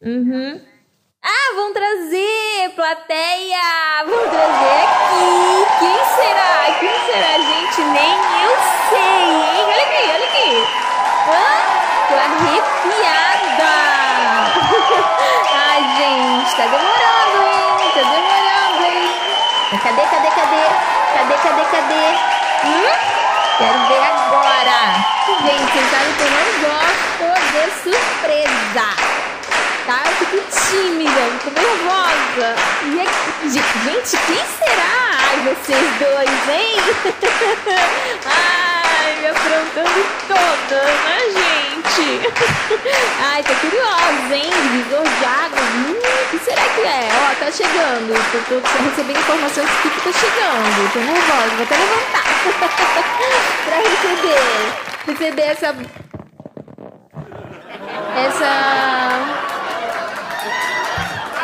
Uhum. 0.00 0.60
Ah, 1.24 1.52
vão 1.54 1.72
trazer, 1.72 2.70
plateia! 2.74 4.02
Vão 4.06 4.28
trazer 4.30 4.82
aqui! 4.82 5.66
Quem 5.78 6.04
será? 6.16 6.74
Quem 6.80 6.94
será, 7.06 7.32
gente? 7.38 7.80
Nem 7.92 8.12
eu 8.42 8.52
sei, 8.88 9.24
hein? 9.30 9.64
Olha 9.66 9.82
aqui, 9.82 10.04
olha 10.10 10.26
aqui! 10.26 10.50
Hã? 11.28 11.48
Tô 12.08 12.14
arrepiada! 12.14 13.72
Ai, 15.54 15.80
gente, 15.96 16.51
tá 16.62 16.68
demorando, 16.68 17.42
hein? 17.48 17.90
Tá 17.94 18.02
demorando, 18.02 18.82
hein? 18.86 19.10
Cadê, 19.82 20.02
cadê, 20.02 20.30
cadê? 20.30 20.64
Cadê, 21.14 21.34
cadê, 21.42 21.64
cadê? 21.64 22.04
Hum? 22.64 22.90
Quero 23.58 23.78
ver 23.88 24.02
agora! 24.04 24.78
Gente, 25.42 25.78
vocês 25.90 26.14
que 26.14 26.22
eu 26.22 26.30
não 26.30 26.48
gosto 26.62 27.26
de 27.52 27.62
surpresa! 27.82 28.86
tá? 29.86 29.98
Eu 30.06 30.12
fico 30.26 30.38
tímida, 30.70 31.22
fico 31.40 31.60
nervosa. 31.60 32.48
E 32.84 33.00
é- 33.00 33.48
ge- 33.48 33.74
gente, 33.84 34.16
quem 34.26 34.42
será? 34.58 34.94
Ai, 35.18 35.36
vocês 35.40 35.86
dois, 35.98 36.48
hein? 36.48 36.76
Ai, 38.26 38.61
me 39.22 39.28
afrontando 39.28 40.04
toda, 40.26 40.82
né, 40.82 41.18
gente? 41.30 42.26
Ai, 43.22 43.42
tô 43.44 43.54
curiosa, 43.54 44.34
hein? 44.34 44.50
Divisor 44.50 45.04
de 45.04 45.24
água. 45.24 45.62
Hum, 45.76 45.94
o 45.94 46.30
que 46.30 46.38
será 46.40 46.62
que 46.62 46.80
é? 46.80 47.08
Ó, 47.12 47.44
tá 47.44 47.50
chegando. 47.52 48.12
Tô, 48.32 48.60
tô 48.60 48.82
recebendo 48.82 49.20
informações 49.20 49.70
que 49.80 49.90
tá 49.90 50.12
chegando. 50.12 50.92
Tô 50.92 50.98
nervosa, 50.98 51.54
vou 51.54 51.62
até 51.62 51.76
levantar. 51.76 52.24
pra 53.64 53.76
receber. 53.76 54.42
Receber 55.06 55.42
essa... 55.42 55.76
Essa 58.16 58.52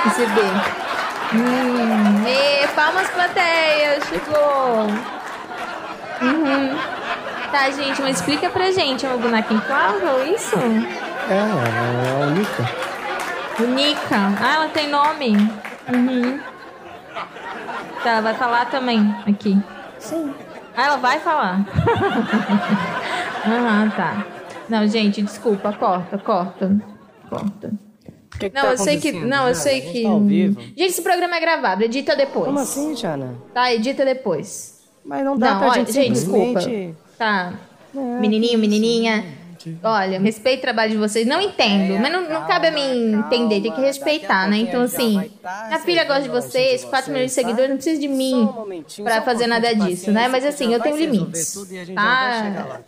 receber. 0.04 0.52
Hum, 1.32 2.24
e 2.26 2.66
palmas 2.74 3.08
plateia, 3.10 4.00
chegou. 4.08 4.88
Uhum. 6.20 6.76
Tá, 7.50 7.70
gente, 7.70 8.00
mas 8.02 8.16
explica 8.18 8.50
pra 8.50 8.70
gente, 8.70 9.06
é 9.06 9.08
uma 9.08 9.18
boneca 9.18 9.52
inflável, 9.54 10.34
isso? 10.34 10.56
É, 10.56 11.34
é 11.34 12.10
a 12.10 12.26
única. 12.26 12.88
Unica. 13.60 14.16
Ah, 14.40 14.54
ela 14.54 14.68
tem 14.68 14.88
nome. 14.88 15.30
Uhum. 15.92 16.38
Tá, 18.02 18.20
vai 18.20 18.34
falar 18.34 18.66
também 18.66 19.14
aqui. 19.26 19.56
Sim. 19.98 20.32
Ah, 20.76 20.84
ela 20.86 20.96
vai 20.98 21.18
falar. 21.20 21.66
Aham, 23.46 23.90
tá. 23.96 24.26
Não, 24.68 24.86
gente, 24.86 25.22
desculpa, 25.22 25.72
corta, 25.72 26.18
corta. 26.18 26.78
Corta. 27.28 27.72
que 28.38 28.50
que 28.50 28.54
não, 28.54 28.62
tá 28.62 28.70
eu 28.72 28.78
sei 28.78 29.00
que. 29.00 29.12
Não, 29.12 29.48
eu 29.48 29.54
sei 29.54 29.78
A 29.78 29.80
gente 29.80 29.92
que. 29.92 30.02
tá 30.02 30.08
ao 30.10 30.20
vivo. 30.20 30.60
Gente, 30.60 30.82
esse 30.82 31.02
programa 31.02 31.36
é 31.36 31.40
gravado, 31.40 31.82
edita 31.82 32.14
depois. 32.14 32.46
Como 32.46 32.58
assim, 32.58 32.94
Jana? 32.94 33.34
Tá, 33.54 33.72
edita 33.72 34.04
depois. 34.04 34.78
Mas 35.04 35.24
não 35.24 35.36
dá 35.36 35.56
pra 35.56 35.68
olha, 35.68 35.74
gente 35.80 35.92
gente, 35.92 36.12
desculpa. 36.12 36.60
Tá. 37.18 37.52
Menininho, 37.92 38.58
menininha. 38.58 39.24
Olha, 39.82 40.20
respeito 40.20 40.60
o 40.60 40.62
trabalho 40.62 40.92
de 40.92 40.96
vocês. 40.96 41.26
Não 41.26 41.40
entendo, 41.40 41.98
mas 42.00 42.12
não, 42.12 42.22
não 42.30 42.46
cabe 42.46 42.68
a 42.68 42.70
mim 42.70 43.12
entender, 43.14 43.60
tem 43.60 43.72
que 43.72 43.80
respeitar, 43.80 44.48
né? 44.48 44.58
Então, 44.58 44.82
assim, 44.82 45.30
minha 45.66 45.78
filha 45.80 46.04
gosta 46.04 46.22
de 46.22 46.28
vocês, 46.28 46.84
4 46.84 47.10
milhões 47.12 47.30
de 47.30 47.34
seguidores, 47.34 47.68
não 47.68 47.76
precisa 47.76 48.00
de 48.00 48.08
mim 48.08 48.48
pra 49.02 49.20
fazer 49.22 49.46
nada 49.48 49.74
disso, 49.74 50.12
né? 50.12 50.28
Mas 50.28 50.44
assim, 50.44 50.72
eu 50.72 50.80
tenho 50.80 50.96
limites, 50.96 51.54
tá? 51.94 52.80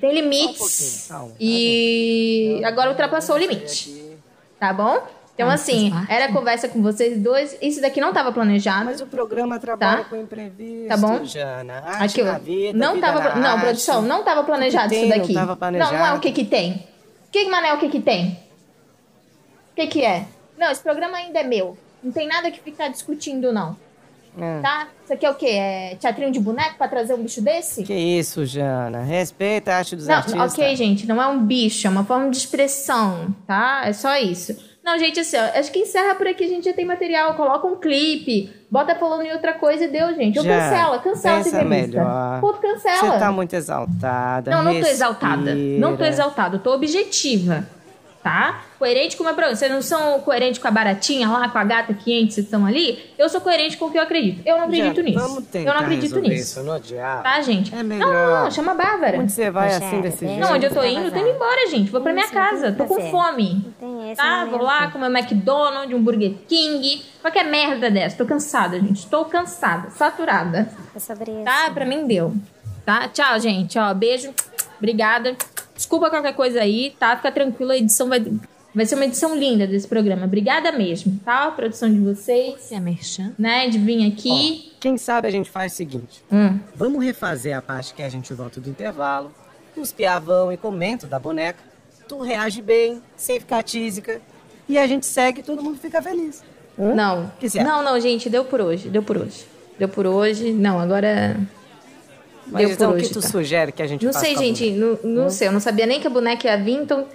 Tem 0.00 0.14
limites 0.14 1.10
e 1.40 2.60
agora 2.64 2.90
ultrapassou 2.90 3.36
o 3.36 3.38
limite, 3.38 4.16
tá 4.60 4.72
bom? 4.72 5.00
Então, 5.38 5.48
assim, 5.48 5.92
era 6.08 6.32
conversa 6.32 6.68
com 6.68 6.82
vocês 6.82 7.16
dois. 7.16 7.56
Isso 7.62 7.80
daqui 7.80 8.00
não 8.00 8.12
tava 8.12 8.32
planejado. 8.32 8.86
Mas 8.86 9.00
o 9.00 9.06
programa 9.06 9.56
trabalha 9.60 9.98
tá? 9.98 10.04
com 10.10 10.16
imprevisto, 10.16 10.88
Tá 10.88 10.96
bom? 10.96 11.24
Jana. 11.24 11.74
Arte 11.86 12.20
Aqui, 12.20 12.22
na 12.24 12.38
vida, 12.38 12.76
não 12.76 12.94
vida 12.94 13.06
tava, 13.06 13.20
na 13.20 13.34
não, 13.36 13.50
arte. 13.50 13.60
produção, 13.60 14.02
não 14.02 14.24
tava 14.24 14.42
planejado 14.42 14.88
que 14.88 14.96
isso 14.96 15.08
tem, 15.08 15.20
daqui. 15.20 15.32
Não, 15.32 15.40
tava 15.42 15.56
planejado. 15.56 15.92
não, 15.92 15.98
não 16.00 16.06
é 16.06 16.12
o 16.14 16.18
que 16.18 16.32
que 16.32 16.44
tem. 16.44 16.72
O 17.28 17.30
que 17.30 17.44
que, 17.44 17.48
Mané, 17.50 17.72
o 17.72 17.78
que 17.78 17.88
que 17.88 18.00
tem? 18.00 18.36
O 19.72 19.76
que 19.76 19.86
que 19.86 20.04
é? 20.04 20.26
Não, 20.58 20.72
esse 20.72 20.82
programa 20.82 21.18
ainda 21.18 21.38
é 21.38 21.44
meu. 21.44 21.78
Não 22.02 22.10
tem 22.10 22.26
nada 22.26 22.50
que 22.50 22.60
ficar 22.60 22.88
discutindo, 22.88 23.52
não. 23.52 23.76
É. 24.36 24.60
Tá? 24.60 24.88
Isso 25.04 25.12
aqui 25.12 25.24
é 25.24 25.30
o 25.30 25.34
quê? 25.36 25.46
É 25.50 25.96
teatrinho 26.00 26.32
de 26.32 26.40
boneco 26.40 26.76
pra 26.76 26.88
trazer 26.88 27.14
um 27.14 27.22
bicho 27.22 27.40
desse? 27.40 27.84
Que 27.84 27.94
isso, 27.94 28.44
Jana. 28.44 29.02
Respeita 29.02 29.72
a 29.72 29.76
arte 29.78 29.94
dos 29.94 30.06
Não, 30.08 30.16
artistas. 30.16 30.52
ok, 30.52 30.74
gente, 30.76 31.06
não 31.06 31.22
é 31.22 31.26
um 31.28 31.44
bicho, 31.44 31.86
é 31.86 31.90
uma 31.90 32.04
forma 32.04 32.28
de 32.28 32.36
expressão, 32.38 33.34
tá? 33.46 33.82
É 33.84 33.92
só 33.92 34.16
isso. 34.16 34.56
Não, 34.88 34.98
gente, 34.98 35.20
assim, 35.20 35.36
ó, 35.36 35.58
acho 35.58 35.70
que 35.70 35.80
encerra 35.80 36.14
por 36.14 36.26
aqui, 36.26 36.44
a 36.44 36.48
gente 36.48 36.64
já 36.64 36.72
tem 36.72 36.86
material, 36.86 37.34
coloca 37.34 37.66
um 37.66 37.76
clipe, 37.76 38.50
bota 38.70 38.94
falando 38.94 39.22
em 39.22 39.32
outra 39.32 39.52
coisa 39.52 39.84
e 39.84 39.88
deu, 39.88 40.14
gente. 40.14 40.38
Ou 40.38 40.44
Já, 40.46 40.58
cancela, 40.58 40.98
cancela 40.98 41.40
essa 41.40 41.50
pensa 41.50 41.62
entrevista. 41.62 41.98
melhor. 41.98 42.40
Pô, 42.40 42.54
cancela. 42.54 42.96
Você 43.12 43.18
tá 43.18 43.30
muito 43.30 43.54
exaltada. 43.54 44.50
Não, 44.50 44.64
não 44.64 44.80
tô 44.80 44.86
exaltada. 44.86 45.50
respira. 45.50 45.78
Não 45.78 45.94
tô 45.94 46.04
exaltada, 46.04 46.56
eu 46.56 46.60
tô 46.60 46.72
objetiva. 46.72 47.66
Tá? 48.28 48.62
Coerente 48.78 49.16
com 49.16 49.22
o 49.22 49.26
meu 49.26 49.34
programa. 49.34 49.56
Vocês 49.56 49.70
não 49.72 49.82
são 49.82 50.20
coerentes 50.20 50.60
com 50.60 50.68
a 50.68 50.70
baratinha 50.70 51.28
lá, 51.28 51.48
com 51.48 51.58
a 51.58 51.64
gata 51.64 51.92
500 51.94 52.34
que 52.34 52.40
estão 52.42 52.64
ali? 52.66 53.10
Eu 53.18 53.28
sou 53.28 53.40
coerente 53.40 53.76
com 53.76 53.86
o 53.86 53.90
que 53.90 53.98
eu 53.98 54.02
acredito. 54.02 54.40
Eu 54.46 54.56
não 54.56 54.64
acredito 54.64 54.96
Já, 54.96 55.02
nisso. 55.02 55.18
Vamos 55.18 55.46
tentar 55.46 55.70
eu 55.70 55.74
não 55.74 55.80
acredito 55.82 56.20
nisso. 56.20 56.34
Isso, 56.60 56.62
no 56.62 56.78
diabo. 56.78 57.22
Tá, 57.22 57.40
gente? 57.42 57.74
É 57.74 57.78
Não, 57.78 57.84
melhor. 57.84 58.12
não, 58.12 58.44
não, 58.44 58.50
chama 58.50 58.72
a 58.72 58.74
Bárbara. 58.74 59.18
Onde 59.18 59.32
você 59.32 59.50
vai 59.50 59.64
Rogério, 59.72 59.86
assim 59.88 60.00
desse 60.00 60.24
bem- 60.24 60.34
jeito? 60.34 60.46
Não, 60.48 60.54
onde 60.56 60.66
eu 60.66 60.72
tô 60.74 60.82
indo, 60.84 61.06
eu 61.06 61.10
tô 61.10 61.18
indo 61.18 61.28
embora, 61.30 61.66
gente. 61.70 61.90
Vou 61.90 62.00
pra 62.00 62.12
minha 62.12 62.28
casa. 62.28 62.72
Tô 62.72 62.84
com 62.84 63.10
fome. 63.10 63.64
Não 63.64 63.72
tem 63.98 64.10
esse 64.12 64.20
Tá? 64.22 64.44
Vou 64.44 64.62
lá 64.62 64.90
comer 64.90 65.06
um 65.08 65.16
McDonald's, 65.16 65.94
um 65.98 66.02
Burger 66.02 66.34
King. 66.46 67.02
Qualquer 67.20 67.44
merda 67.44 67.90
dessa. 67.90 68.16
Tô 68.16 68.24
cansada, 68.26 68.78
gente. 68.78 69.06
Tô 69.06 69.24
cansada, 69.24 69.90
saturada. 69.90 70.68
É 70.94 70.98
sobre 70.98 71.30
isso. 71.32 71.44
Tá? 71.44 71.70
Pra 71.72 71.84
mim 71.84 72.06
deu. 72.06 72.32
Tá? 72.84 73.08
Tchau, 73.08 73.38
gente. 73.40 73.78
Ó, 73.78 73.92
beijo. 73.92 74.32
Obrigada. 74.78 75.36
Desculpa 75.74 76.10
qualquer 76.10 76.34
coisa 76.34 76.60
aí, 76.60 76.94
tá? 76.98 77.16
Fica 77.16 77.30
tranquila, 77.30 77.74
a 77.74 77.76
edição 77.76 78.08
vai. 78.08 78.24
Vai 78.74 78.84
ser 78.84 78.94
uma 78.94 79.06
edição 79.06 79.36
linda 79.36 79.66
desse 79.66 79.88
programa. 79.88 80.24
Obrigada 80.24 80.70
mesmo, 80.72 81.18
tá? 81.24 81.44
A 81.44 81.50
produção 81.50 81.92
de 81.92 81.98
vocês. 81.98 82.60
Se 82.60 82.74
é 82.74 82.80
merchan. 82.80 83.32
Né? 83.38 83.68
De 83.68 83.78
vir 83.78 84.06
aqui. 84.06 84.72
Quem 84.78 84.96
sabe 84.98 85.26
a 85.26 85.30
gente 85.30 85.50
faz 85.50 85.72
o 85.72 85.76
seguinte. 85.76 86.22
Hum. 86.30 86.58
Vamos 86.74 87.02
refazer 87.02 87.56
a 87.56 87.62
parte 87.62 87.94
que 87.94 88.02
a 88.02 88.08
gente 88.08 88.32
volta 88.34 88.60
do 88.60 88.68
intervalo. 88.68 89.32
Os 89.76 89.90
piavão 89.90 90.52
e 90.52 90.56
comento 90.56 91.06
da 91.06 91.18
boneca. 91.18 91.58
Tu 92.06 92.20
reage 92.20 92.60
bem, 92.62 93.02
sem 93.16 93.40
ficar 93.40 93.62
tísica. 93.62 94.20
E 94.68 94.78
a 94.78 94.86
gente 94.86 95.06
segue 95.06 95.40
e 95.40 95.42
todo 95.42 95.62
mundo 95.62 95.78
fica 95.78 96.02
feliz. 96.02 96.44
Hã? 96.78 96.94
Não. 96.94 97.32
Que 97.40 97.48
você 97.48 97.58
acha? 97.58 97.68
Não, 97.68 97.82
não, 97.82 98.00
gente. 98.00 98.28
Deu 98.28 98.44
por 98.44 98.60
hoje. 98.60 98.88
Deu 98.88 99.02
por 99.02 99.16
hoje. 99.16 99.46
Deu 99.78 99.88
por 99.88 100.06
hoje. 100.06 100.52
Não, 100.52 100.78
agora. 100.78 101.36
Mas 102.50 102.62
deu 102.66 102.70
então 102.70 102.90
por 102.92 102.98
o 102.98 103.02
que 103.02 103.08
tu 103.08 103.20
tá? 103.20 103.28
sugere 103.28 103.72
que 103.72 103.82
a 103.82 103.86
gente 103.86 104.04
Não 104.04 104.12
faça 104.12 104.24
sei, 104.24 104.34
com 104.34 104.40
a 104.40 104.44
gente. 104.44 104.70
boneca? 104.70 105.00
Não, 105.06 105.14
não 105.14 105.26
Hum? 105.26 105.30
sei. 105.30 105.48
Eu 105.48 105.52
não 105.52 105.60
sabia 105.60 105.86
nem 105.86 106.00
que 106.00 106.06
a 106.06 106.10
boneca 106.10 106.46
ia 106.48 106.56
vir, 106.56 106.74
então. 106.82 107.06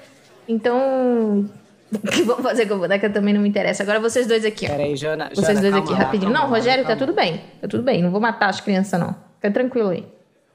Então. 0.47 1.49
O 1.91 1.99
que 2.11 2.23
vamos 2.23 2.41
fazer 2.43 2.65
com 2.67 2.73
a 2.73 2.77
boneca 2.77 3.09
também 3.09 3.33
não 3.33 3.41
me 3.41 3.47
interessa. 3.49 3.83
Agora 3.83 3.99
vocês 3.99 4.25
dois 4.27 4.43
aqui, 4.43 4.65
ó. 4.65 4.69
Peraí, 4.69 4.95
Jana. 4.95 5.29
Vocês 5.33 5.47
Jana, 5.47 5.61
dois 5.61 5.71
calma 5.73 5.83
aqui, 5.85 5.91
lá, 5.93 5.99
rapidinho. 5.99 6.31
calma 6.31 6.47
não, 6.47 6.53
Rogério, 6.55 6.83
tá 6.83 6.89
calma 6.89 7.05
tudo 7.05 7.15
bem. 7.15 7.41
Tá 7.61 7.67
tudo 7.67 7.83
bem. 7.83 8.01
Não 8.01 8.09
vou 8.11 8.19
matar 8.19 8.49
as 8.49 8.59
crianças, 8.59 8.99
não. 8.99 9.15
Fica 9.35 9.51
tranquilo 9.51 9.89
aí. 9.89 10.05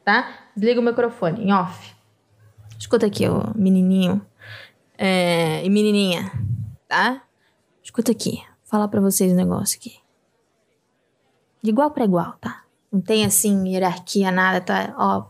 Tá? 0.04 0.28
Desliga 0.56 0.80
o 0.80 0.82
microfone, 0.82 1.44
em 1.44 1.52
off. 1.52 1.92
Escuta 2.78 3.06
aqui, 3.06 3.28
ô 3.28 3.42
menininho. 3.54 4.20
É, 4.96 5.64
e 5.64 5.70
menininha, 5.70 6.32
tá? 6.88 7.22
Escuta 7.84 8.10
aqui. 8.10 8.36
Vou 8.36 8.44
falar 8.70 8.88
pra 8.88 9.00
vocês 9.00 9.32
um 9.32 9.36
negócio 9.36 9.78
aqui. 9.78 9.94
De 11.62 11.70
igual 11.70 11.90
pra 11.92 12.04
igual, 12.04 12.34
tá? 12.40 12.62
Não 12.92 13.00
tem, 13.00 13.24
assim, 13.24 13.66
hierarquia, 13.68 14.30
nada, 14.30 14.60
tá? 14.60 14.94
Ó. 14.98 15.24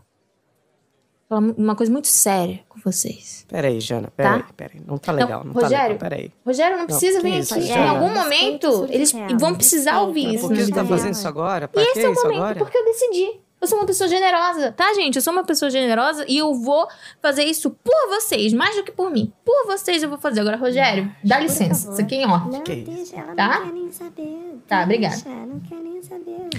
Falar 1.27 1.41
uma 1.57 1.75
coisa 1.75 1.91
muito 1.91 2.07
séria 2.07 2.61
com 2.67 2.79
vocês. 2.79 3.45
Peraí, 3.47 3.79
Jana, 3.79 4.07
Tá? 4.07 4.11
peraí, 4.15 4.43
peraí. 4.57 4.81
Não 4.85 4.97
tá 4.97 5.11
legal, 5.11 5.43
não, 5.43 5.53
tá 5.53 5.61
Rogério, 5.61 5.93
legal, 5.93 5.99
peraí. 6.09 6.31
Rogério, 6.45 6.77
não 6.77 6.85
precisa 6.87 7.21
que 7.21 7.29
vir 7.29 7.39
isso, 7.39 7.53
aqui. 7.53 7.67
Jana? 7.67 7.85
Em 7.85 7.87
algum 7.89 8.09
momento, 8.09 8.87
eles 8.89 9.11
vão 9.39 9.53
precisar 9.53 10.01
ouvir 10.01 10.33
isso. 10.35 10.47
Por 10.47 10.55
que 10.55 10.63
você 10.63 10.71
tá 10.71 10.83
fazendo 10.85 11.13
isso 11.13 11.27
agora? 11.27 11.67
Pra 11.67 11.81
E 11.83 11.85
que 11.85 11.91
esse 11.99 12.05
é 12.05 12.09
o 12.09 12.13
isso 12.13 12.23
momento, 12.23 12.37
agora? 12.41 12.55
porque 12.59 12.77
eu 12.77 12.85
decidi. 12.85 13.39
Eu 13.61 13.67
sou 13.67 13.77
uma 13.77 13.85
pessoa 13.85 14.07
generosa, 14.07 14.71
tá, 14.71 14.93
gente? 14.93 15.17
Eu 15.17 15.21
sou 15.21 15.33
uma 15.33 15.43
pessoa 15.43 15.69
generosa 15.69 16.23
e 16.29 16.37
eu 16.37 16.55
vou 16.55 16.87
fazer 17.21 17.43
isso 17.43 17.69
por 17.69 18.07
vocês, 18.07 18.53
mais 18.53 18.73
do 18.77 18.83
que 18.83 18.91
por 18.91 19.11
mim. 19.11 19.31
Por 19.45 19.65
vocês 19.67 20.01
eu 20.01 20.07
vou 20.09 20.17
fazer. 20.17 20.39
Agora, 20.39 20.55
Rogério, 20.55 21.13
dá 21.23 21.39
licença. 21.39 21.91
Isso 21.91 22.01
aqui 22.01 22.15
é 22.15 22.21
em 22.23 22.25
ordem. 22.25 22.51
Não, 22.53 22.63
deixa, 22.95 23.17
ela 23.17 23.35
Tá? 23.35 23.59
não 23.59 23.65
quer 23.67 23.73
nem 23.73 23.91
saber. 23.91 24.59
Tá, 24.65 24.83
obrigada. 24.83 25.15
Deixa, 25.15 25.29
não 25.45 25.59
quer 25.59 25.75
nem 25.75 26.01
saber. 26.01 26.49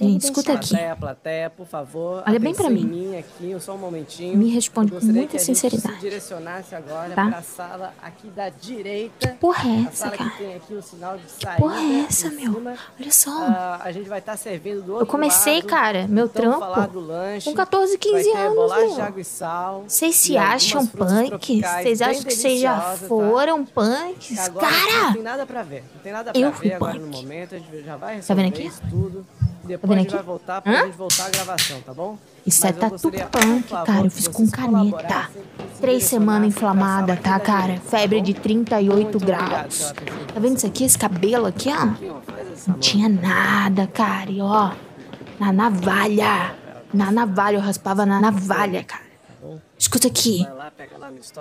Gente, 0.00 0.24
escuta 0.24 0.52
aqui. 0.54 0.68
Plateia, 0.70 0.96
plateia, 0.96 1.50
por 1.50 1.66
favor. 1.66 2.22
Olha 2.26 2.38
bem 2.38 2.54
pra 2.54 2.66
atenção 2.68 2.88
mim. 2.88 3.10
mim 3.10 3.16
aqui, 3.18 3.56
só 3.60 3.74
um 3.74 3.78
momentinho. 3.78 4.36
Me 4.36 4.48
responde 4.50 4.90
com 4.92 5.00
muita 5.04 5.26
que 5.26 5.36
a 5.36 5.38
gente 5.40 5.46
sinceridade. 5.46 5.94
se 5.94 6.00
direcionasse 6.00 6.74
agora 6.74 7.14
Tá? 7.14 7.26
pra 7.26 7.42
sala 7.42 7.94
aqui 8.02 8.28
da 8.28 8.48
direita. 8.48 9.36
Porra 9.40 9.68
é 9.68 9.72
a 9.72 9.80
essa, 9.88 9.96
sala 10.04 10.16
cara? 10.16 10.30
que 10.30 10.38
tem 10.38 10.54
aqui 10.54 10.74
o 10.74 10.82
sinal 10.82 11.18
de 11.18 11.30
saída. 11.30 11.60
Porra 11.60 11.80
é 11.80 12.00
essa, 12.08 12.30
meu? 12.30 12.54
cima. 12.54 12.74
Olha 13.00 13.12
só. 13.12 13.30
Ah, 13.30 13.80
a 13.84 13.92
gente 13.92 14.08
vai 14.08 14.18
estar 14.20 14.36
servindo 14.36 14.82
do 14.82 14.92
outro 14.92 15.06
Eu 15.06 15.10
comecei, 15.10 15.56
lado. 15.56 15.66
cara, 15.66 16.06
meu 16.08 16.28
trampo 16.28 16.58
falar 16.60 16.86
do 16.88 17.00
lanche. 17.00 17.48
com 17.50 17.54
14, 17.56 17.98
15 17.98 18.12
vai 18.14 18.22
ter 18.24 18.38
anos, 18.38 18.76
meu. 18.76 19.84
Vocês 19.86 20.14
se 20.16 20.36
acham 20.36 20.86
punks? 20.86 21.60
Vocês 21.82 22.00
acham 22.02 22.22
que 22.24 22.34
vocês 22.34 22.60
já 22.60 22.74
tá? 22.80 22.96
foram 22.96 23.64
punks? 23.64 24.38
Agora 24.38 24.70
Não 24.70 24.80
Cara! 25.00 25.12
tem 25.12 25.22
nada 25.22 25.46
pra 25.46 25.62
ver. 25.62 25.84
Não 25.94 26.02
tem 26.02 26.12
nada 26.12 26.32
pra 26.32 26.40
Eu 26.40 26.50
ver 26.50 26.56
fui 26.56 26.72
agora 26.72 26.92
punk. 26.94 27.04
no 27.04 27.08
momento. 27.18 27.54
A 27.54 27.58
gente 27.58 27.82
já 27.84 27.96
vai 27.96 28.20
Tá 28.20 28.34
vendo 28.34 28.44
resolver 28.46 28.48
aqui? 28.48 28.66
isso 28.66 28.80
tudo. 28.90 29.26
Depois 29.70 29.90
vendo 29.90 29.98
a 29.98 30.02
gente 30.02 30.08
aqui? 30.08 30.16
vai 30.16 30.24
voltar 30.24 30.60
pra 30.60 30.72
Hã? 30.72 30.86
gente 30.86 30.96
voltar 30.96 31.26
a 31.26 31.30
gravação, 31.30 31.80
tá 31.82 31.94
bom? 31.94 32.18
Isso 32.44 32.66
é 32.66 32.72
Mas 32.72 32.82
eu 32.82 32.90
tatu 32.90 33.10
punk, 33.10 33.68
cara. 33.68 34.04
Eu 34.04 34.10
fiz 34.10 34.28
com 34.28 34.48
caneta. 34.48 35.30
Três 35.80 36.04
semanas 36.04 36.48
inflamada, 36.48 37.16
tá, 37.16 37.38
cara? 37.38 37.74
tá 37.74 37.80
Febre 37.80 38.20
de 38.20 38.34
38 38.34 38.96
Muito 38.96 39.16
obrigado 39.16 39.48
graus. 39.48 39.92
Tá 40.34 40.40
vendo 40.40 40.56
isso 40.56 40.66
aqui? 40.66 40.84
Esse 40.84 40.98
cabelo 40.98 41.46
aqui, 41.46 41.68
ó? 41.70 41.86
Não 42.66 42.78
tinha 42.78 43.08
nada, 43.08 43.86
cara. 43.86 44.30
E 44.30 44.40
ó, 44.40 44.72
na 45.38 45.52
navalha. 45.52 46.54
Na 46.92 47.12
navalha, 47.12 47.56
eu 47.56 47.60
raspava 47.60 48.04
na 48.04 48.20
navalha, 48.20 48.82
cara. 48.82 49.04
Escuta 49.78 50.08
aqui. 50.08 50.46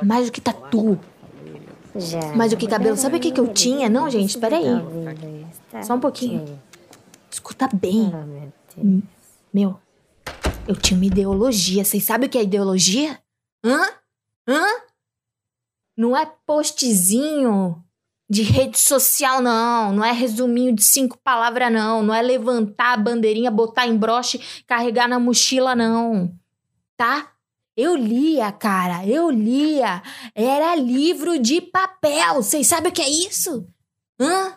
Mais 0.04 0.28
do 0.28 0.32
que 0.32 0.40
tatu. 0.40 1.00
Mais 2.36 2.52
do 2.52 2.58
que 2.58 2.68
cabelo. 2.68 2.96
Sabe 2.96 3.18
o 3.18 3.20
que, 3.20 3.32
que 3.32 3.40
eu 3.40 3.48
tinha? 3.48 3.90
Não, 3.90 4.10
gente, 4.10 4.38
peraí. 4.38 4.64
Tá 4.64 5.80
tá? 5.80 5.84
Só 5.84 5.96
um 5.96 6.00
pouquinho. 6.00 6.60
Escuta 7.32 7.68
bem. 7.72 8.12
Hum, 8.78 9.02
Meu, 9.54 9.80
eu 10.68 10.76
tinha 10.76 10.98
uma 10.98 11.06
ideologia. 11.06 11.84
Vocês 11.84 12.04
sabem 12.04 12.28
o 12.28 12.32
que 12.32 12.38
é 12.38 12.44
ideologia? 12.44 13.20
Hã? 13.64 13.82
Hã? 14.48 14.66
Não 15.98 16.16
é 16.16 16.26
postzinho 16.46 17.84
de 18.30 18.42
rede 18.44 18.80
social, 18.80 19.42
não. 19.42 19.94
Não 19.94 20.06
é 20.06 20.12
resuminho 20.12 20.74
de 20.74 20.84
cinco 20.84 21.18
palavras, 21.18 21.72
não. 21.72 22.02
Não 22.04 22.14
é 22.14 22.22
levantar 22.22 22.94
a 22.94 22.98
bandeirinha, 22.98 23.52
botar 23.52 23.88
em 23.88 23.98
broche, 23.98 24.40
carregar 24.66 25.08
na 25.08 25.20
mochila, 25.20 25.76
não. 25.76 26.34
Tá? 26.96 27.32
Eu 27.76 27.96
lia, 27.96 28.52
cara. 28.52 29.06
Eu 29.06 29.30
lia. 29.30 30.02
Era 30.36 30.76
livro 30.76 31.40
de 31.40 31.62
papel. 31.62 32.36
Vocês 32.36 32.68
sabem 32.68 32.92
o 32.92 32.94
que 32.94 33.02
é 33.02 33.10
isso? 33.10 33.68
Hã? 34.20 34.54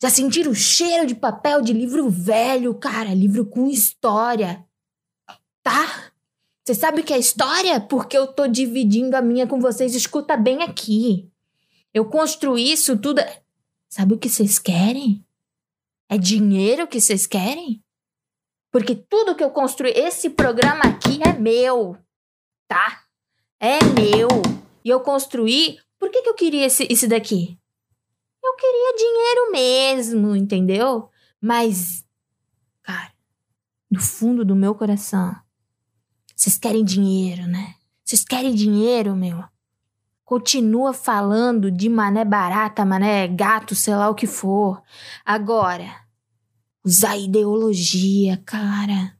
Já 0.00 0.10
sentiram 0.10 0.52
o 0.52 0.54
cheiro 0.54 1.06
de 1.06 1.14
papel 1.14 1.60
de 1.60 1.72
livro 1.72 2.08
velho, 2.08 2.74
cara? 2.74 3.12
Livro 3.12 3.44
com 3.44 3.68
história. 3.68 4.64
Tá? 5.62 6.12
Você 6.64 6.74
sabe 6.74 7.00
o 7.00 7.04
que 7.04 7.12
é 7.12 7.18
história? 7.18 7.80
Porque 7.80 8.16
eu 8.16 8.26
tô 8.26 8.46
dividindo 8.46 9.16
a 9.16 9.22
minha 9.22 9.46
com 9.46 9.60
vocês. 9.60 9.94
Escuta 9.94 10.36
bem 10.36 10.62
aqui. 10.62 11.28
Eu 11.92 12.04
construí 12.04 12.70
isso 12.70 12.96
tudo. 12.96 13.20
Sabe 13.88 14.14
o 14.14 14.18
que 14.18 14.28
vocês 14.28 14.58
querem? 14.58 15.24
É 16.08 16.16
dinheiro 16.16 16.86
que 16.86 17.00
vocês 17.00 17.26
querem? 17.26 17.82
Porque 18.70 18.94
tudo 18.94 19.34
que 19.34 19.42
eu 19.42 19.50
construí, 19.50 19.92
esse 19.92 20.30
programa 20.30 20.82
aqui 20.84 21.20
é 21.26 21.32
meu. 21.32 21.96
Tá? 22.68 23.04
É 23.58 23.78
meu. 23.82 24.28
E 24.84 24.90
eu 24.90 25.00
construí. 25.00 25.78
Por 25.98 26.10
que, 26.10 26.22
que 26.22 26.28
eu 26.28 26.34
queria 26.34 26.66
esse, 26.66 26.86
esse 26.88 27.08
daqui? 27.08 27.58
Eu 28.48 28.56
queria 28.56 28.96
dinheiro 28.96 29.52
mesmo, 29.52 30.34
entendeu? 30.34 31.10
Mas, 31.38 32.02
cara, 32.82 33.12
do 33.90 34.00
fundo 34.00 34.42
do 34.42 34.56
meu 34.56 34.74
coração, 34.74 35.36
vocês 36.34 36.56
querem 36.56 36.82
dinheiro, 36.82 37.46
né? 37.46 37.74
Vocês 38.02 38.24
querem 38.24 38.54
dinheiro, 38.54 39.14
meu? 39.14 39.44
Continua 40.24 40.94
falando 40.94 41.70
de 41.70 41.90
mané 41.90 42.24
barata, 42.24 42.86
mané 42.86 43.28
gato, 43.28 43.74
sei 43.74 43.94
lá 43.94 44.08
o 44.08 44.14
que 44.14 44.26
for. 44.26 44.82
Agora, 45.26 46.06
usar 46.82 47.18
ideologia, 47.18 48.42
cara. 48.46 49.14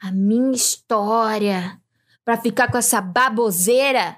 A 0.00 0.12
minha 0.12 0.54
história. 0.54 1.80
Pra 2.24 2.36
ficar 2.36 2.70
com 2.70 2.78
essa 2.78 3.00
baboseira. 3.00 4.16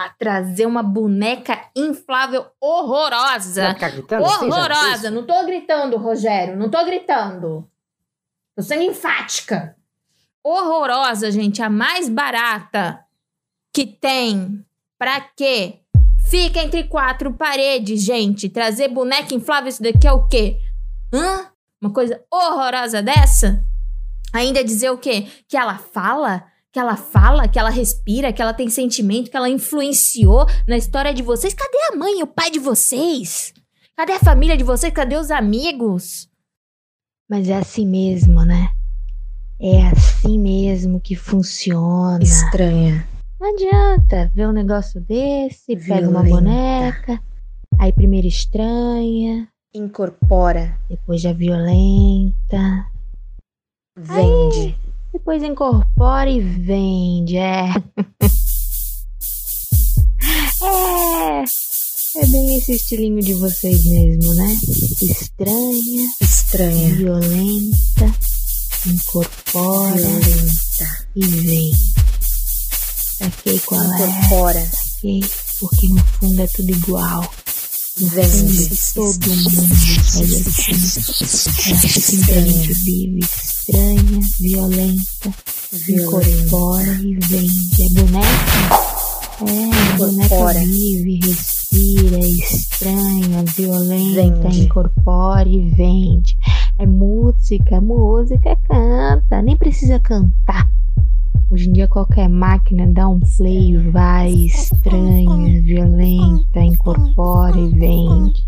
Pra 0.00 0.08
trazer 0.18 0.64
uma 0.64 0.82
boneca 0.82 1.60
inflável 1.76 2.46
horrorosa. 2.58 3.74
Ficar 3.74 3.90
gritando 3.90 4.24
assim, 4.24 4.46
horrorosa. 4.46 5.10
Não 5.10 5.26
tô 5.26 5.44
gritando, 5.44 5.98
Rogério. 5.98 6.56
Não 6.56 6.70
tô 6.70 6.82
gritando. 6.86 7.68
Tô 8.56 8.62
sendo 8.62 8.82
enfática. 8.82 9.76
Horrorosa, 10.42 11.30
gente. 11.30 11.60
A 11.60 11.68
mais 11.68 12.08
barata 12.08 13.04
que 13.74 13.84
tem. 13.84 14.64
Pra 14.98 15.20
quê? 15.20 15.80
Fica 16.30 16.62
entre 16.62 16.84
quatro 16.84 17.34
paredes, 17.34 18.02
gente. 18.02 18.48
Trazer 18.48 18.88
boneca 18.88 19.34
inflável, 19.34 19.68
isso 19.68 19.82
daqui 19.82 20.08
é 20.08 20.12
o 20.12 20.26
quê? 20.28 20.58
Hã? 21.12 21.50
Uma 21.78 21.92
coisa 21.92 22.22
horrorosa 22.32 23.02
dessa? 23.02 23.62
Ainda 24.32 24.64
dizer 24.64 24.90
o 24.90 24.96
quê? 24.98 25.26
Que 25.46 25.58
ela 25.58 25.76
fala? 25.76 26.44
Que 26.72 26.78
ela 26.78 26.96
fala, 26.96 27.48
que 27.48 27.58
ela 27.58 27.70
respira, 27.70 28.32
que 28.32 28.40
ela 28.40 28.54
tem 28.54 28.68
sentimento, 28.68 29.30
que 29.30 29.36
ela 29.36 29.48
influenciou 29.48 30.46
na 30.68 30.76
história 30.76 31.12
de 31.12 31.22
vocês. 31.22 31.52
Cadê 31.52 31.78
a 31.92 31.96
mãe 31.96 32.20
e 32.20 32.22
o 32.22 32.26
pai 32.26 32.50
de 32.50 32.58
vocês? 32.58 33.52
Cadê 33.96 34.12
a 34.12 34.20
família 34.20 34.56
de 34.56 34.64
vocês? 34.64 34.92
Cadê 34.92 35.16
os 35.16 35.30
amigos? 35.30 36.28
Mas 37.28 37.48
é 37.48 37.56
assim 37.56 37.86
mesmo, 37.86 38.44
né? 38.44 38.70
É 39.60 39.88
assim 39.88 40.38
mesmo 40.38 41.00
que 41.00 41.14
funciona. 41.14 42.22
Estranha. 42.22 43.06
Não 43.40 43.54
adianta 43.54 44.30
ver 44.34 44.46
um 44.46 44.52
negócio 44.52 45.00
desse, 45.00 45.74
pega 45.76 46.08
uma 46.08 46.22
boneca, 46.22 47.18
aí 47.78 47.90
primeiro 47.90 48.26
estranha, 48.26 49.48
Incorpora. 49.74 50.78
depois 50.90 51.22
já 51.22 51.32
violenta, 51.32 52.86
Vende. 53.96 54.78
Depois 55.12 55.42
incorpora 55.42 56.28
e 56.30 56.40
vende, 56.40 57.36
é. 57.36 57.70
é, 60.62 61.44
é 62.16 62.26
bem 62.26 62.56
esse 62.56 62.72
estilinho 62.72 63.20
de 63.20 63.34
vocês 63.34 63.84
mesmo, 63.84 64.34
né? 64.34 64.56
Estranha, 65.00 66.08
Estranha. 66.20 66.94
violenta, 66.94 68.14
incorpora 68.86 69.96
Violenta. 69.96 71.06
e 71.16 71.24
vende. 71.26 71.90
Saquei 73.18 73.58
qual 73.60 73.82
é, 73.82 74.06
Incorpora. 74.06 74.66
saquei, 74.70 75.20
porque 75.60 75.88
no 75.88 76.04
fundo 76.04 76.40
é 76.40 76.46
tudo 76.46 76.70
igual. 76.70 77.30
Vende. 78.00 78.70
todo 78.94 79.28
mundo 79.28 79.76
faz 80.06 80.46
assim. 80.46 81.70
É 81.70 81.74
assim 81.74 82.22
que 82.22 82.40
gente 82.40 82.72
vive, 82.72 83.20
estranha, 83.20 84.20
violenta, 84.40 85.34
incorpora 85.86 86.92
e 87.02 87.14
vende. 87.16 87.82
É 87.82 87.88
boneca? 87.90 88.90
É, 89.42 89.96
boneca 89.98 90.52
vive, 90.64 91.20
respira, 91.26 92.18
estranha, 92.18 93.44
violenta, 93.56 94.48
Vende. 94.48 94.60
incorpora 94.62 95.48
e 95.48 95.60
vende. 95.70 96.38
É 96.78 96.86
música, 96.86 97.80
música 97.82 98.56
canta, 98.66 99.42
nem 99.42 99.56
precisa 99.56 100.00
cantar. 100.00 100.66
Hoje 101.50 101.68
em 101.68 101.72
dia 101.72 101.88
qualquer 101.88 102.28
máquina 102.28 102.86
dá 102.86 103.08
um 103.08 103.18
play 103.18 103.76
vai, 103.90 104.30
estranha, 104.30 105.60
violenta, 105.60 106.60
incorpora 106.60 107.58
e 107.58 107.68
vende. 107.70 108.44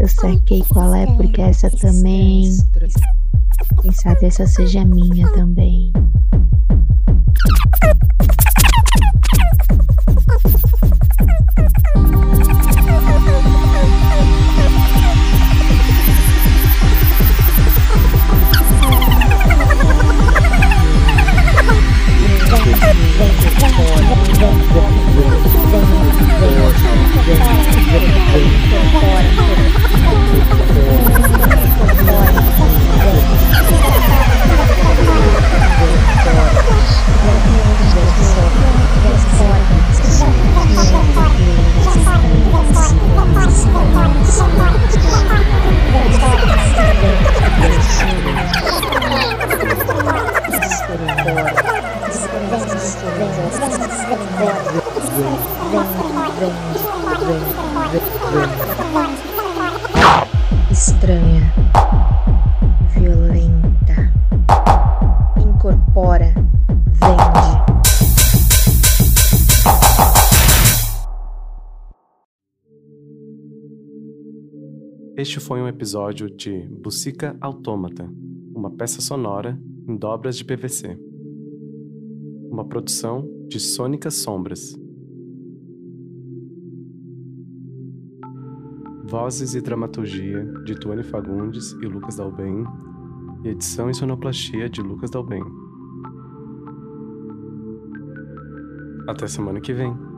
Eu 0.00 0.08
saquei 0.08 0.64
qual 0.66 0.94
é, 0.94 1.04
porque 1.04 1.42
essa 1.42 1.68
também. 1.68 2.48
Quem 3.82 3.92
sabe 3.92 4.24
essa 4.24 4.46
seja 4.46 4.86
minha 4.86 5.30
também. 5.32 5.92
Estranha. 44.26 44.93
Foi 75.46 75.60
um 75.60 75.68
episódio 75.68 76.30
de 76.30 76.66
Bucica 76.68 77.36
Autômata, 77.38 78.10
uma 78.54 78.70
peça 78.70 79.02
sonora 79.02 79.60
em 79.86 79.94
dobras 79.94 80.38
de 80.38 80.44
PVC. 80.44 80.98
Uma 82.50 82.64
produção 82.64 83.28
de 83.46 83.60
Sônicas 83.60 84.14
Sombras. 84.14 84.74
Vozes 89.04 89.54
e 89.54 89.60
dramaturgia 89.60 90.46
de 90.64 90.76
Tuane 90.76 91.02
Fagundes 91.02 91.72
e 91.72 91.86
Lucas 91.86 92.16
Dalben, 92.16 92.64
e 93.44 93.48
edição 93.48 93.90
e 93.90 93.94
sonoplastia 93.94 94.66
de 94.70 94.80
Lucas 94.80 95.10
Dalben. 95.10 95.44
Até 99.06 99.26
semana 99.26 99.60
que 99.60 99.74
vem. 99.74 100.13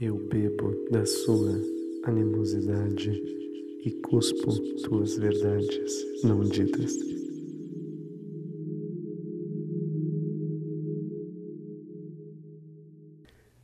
Eu 0.00 0.16
bebo 0.28 0.76
da 0.92 1.04
sua 1.04 1.60
animosidade 2.04 3.10
e 3.84 3.90
cuspo 4.08 4.52
tuas 4.84 5.16
verdades 5.16 5.92
não 6.22 6.44
ditas. 6.44 6.92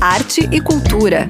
Arte 0.00 0.48
e 0.50 0.60
cultura. 0.60 1.26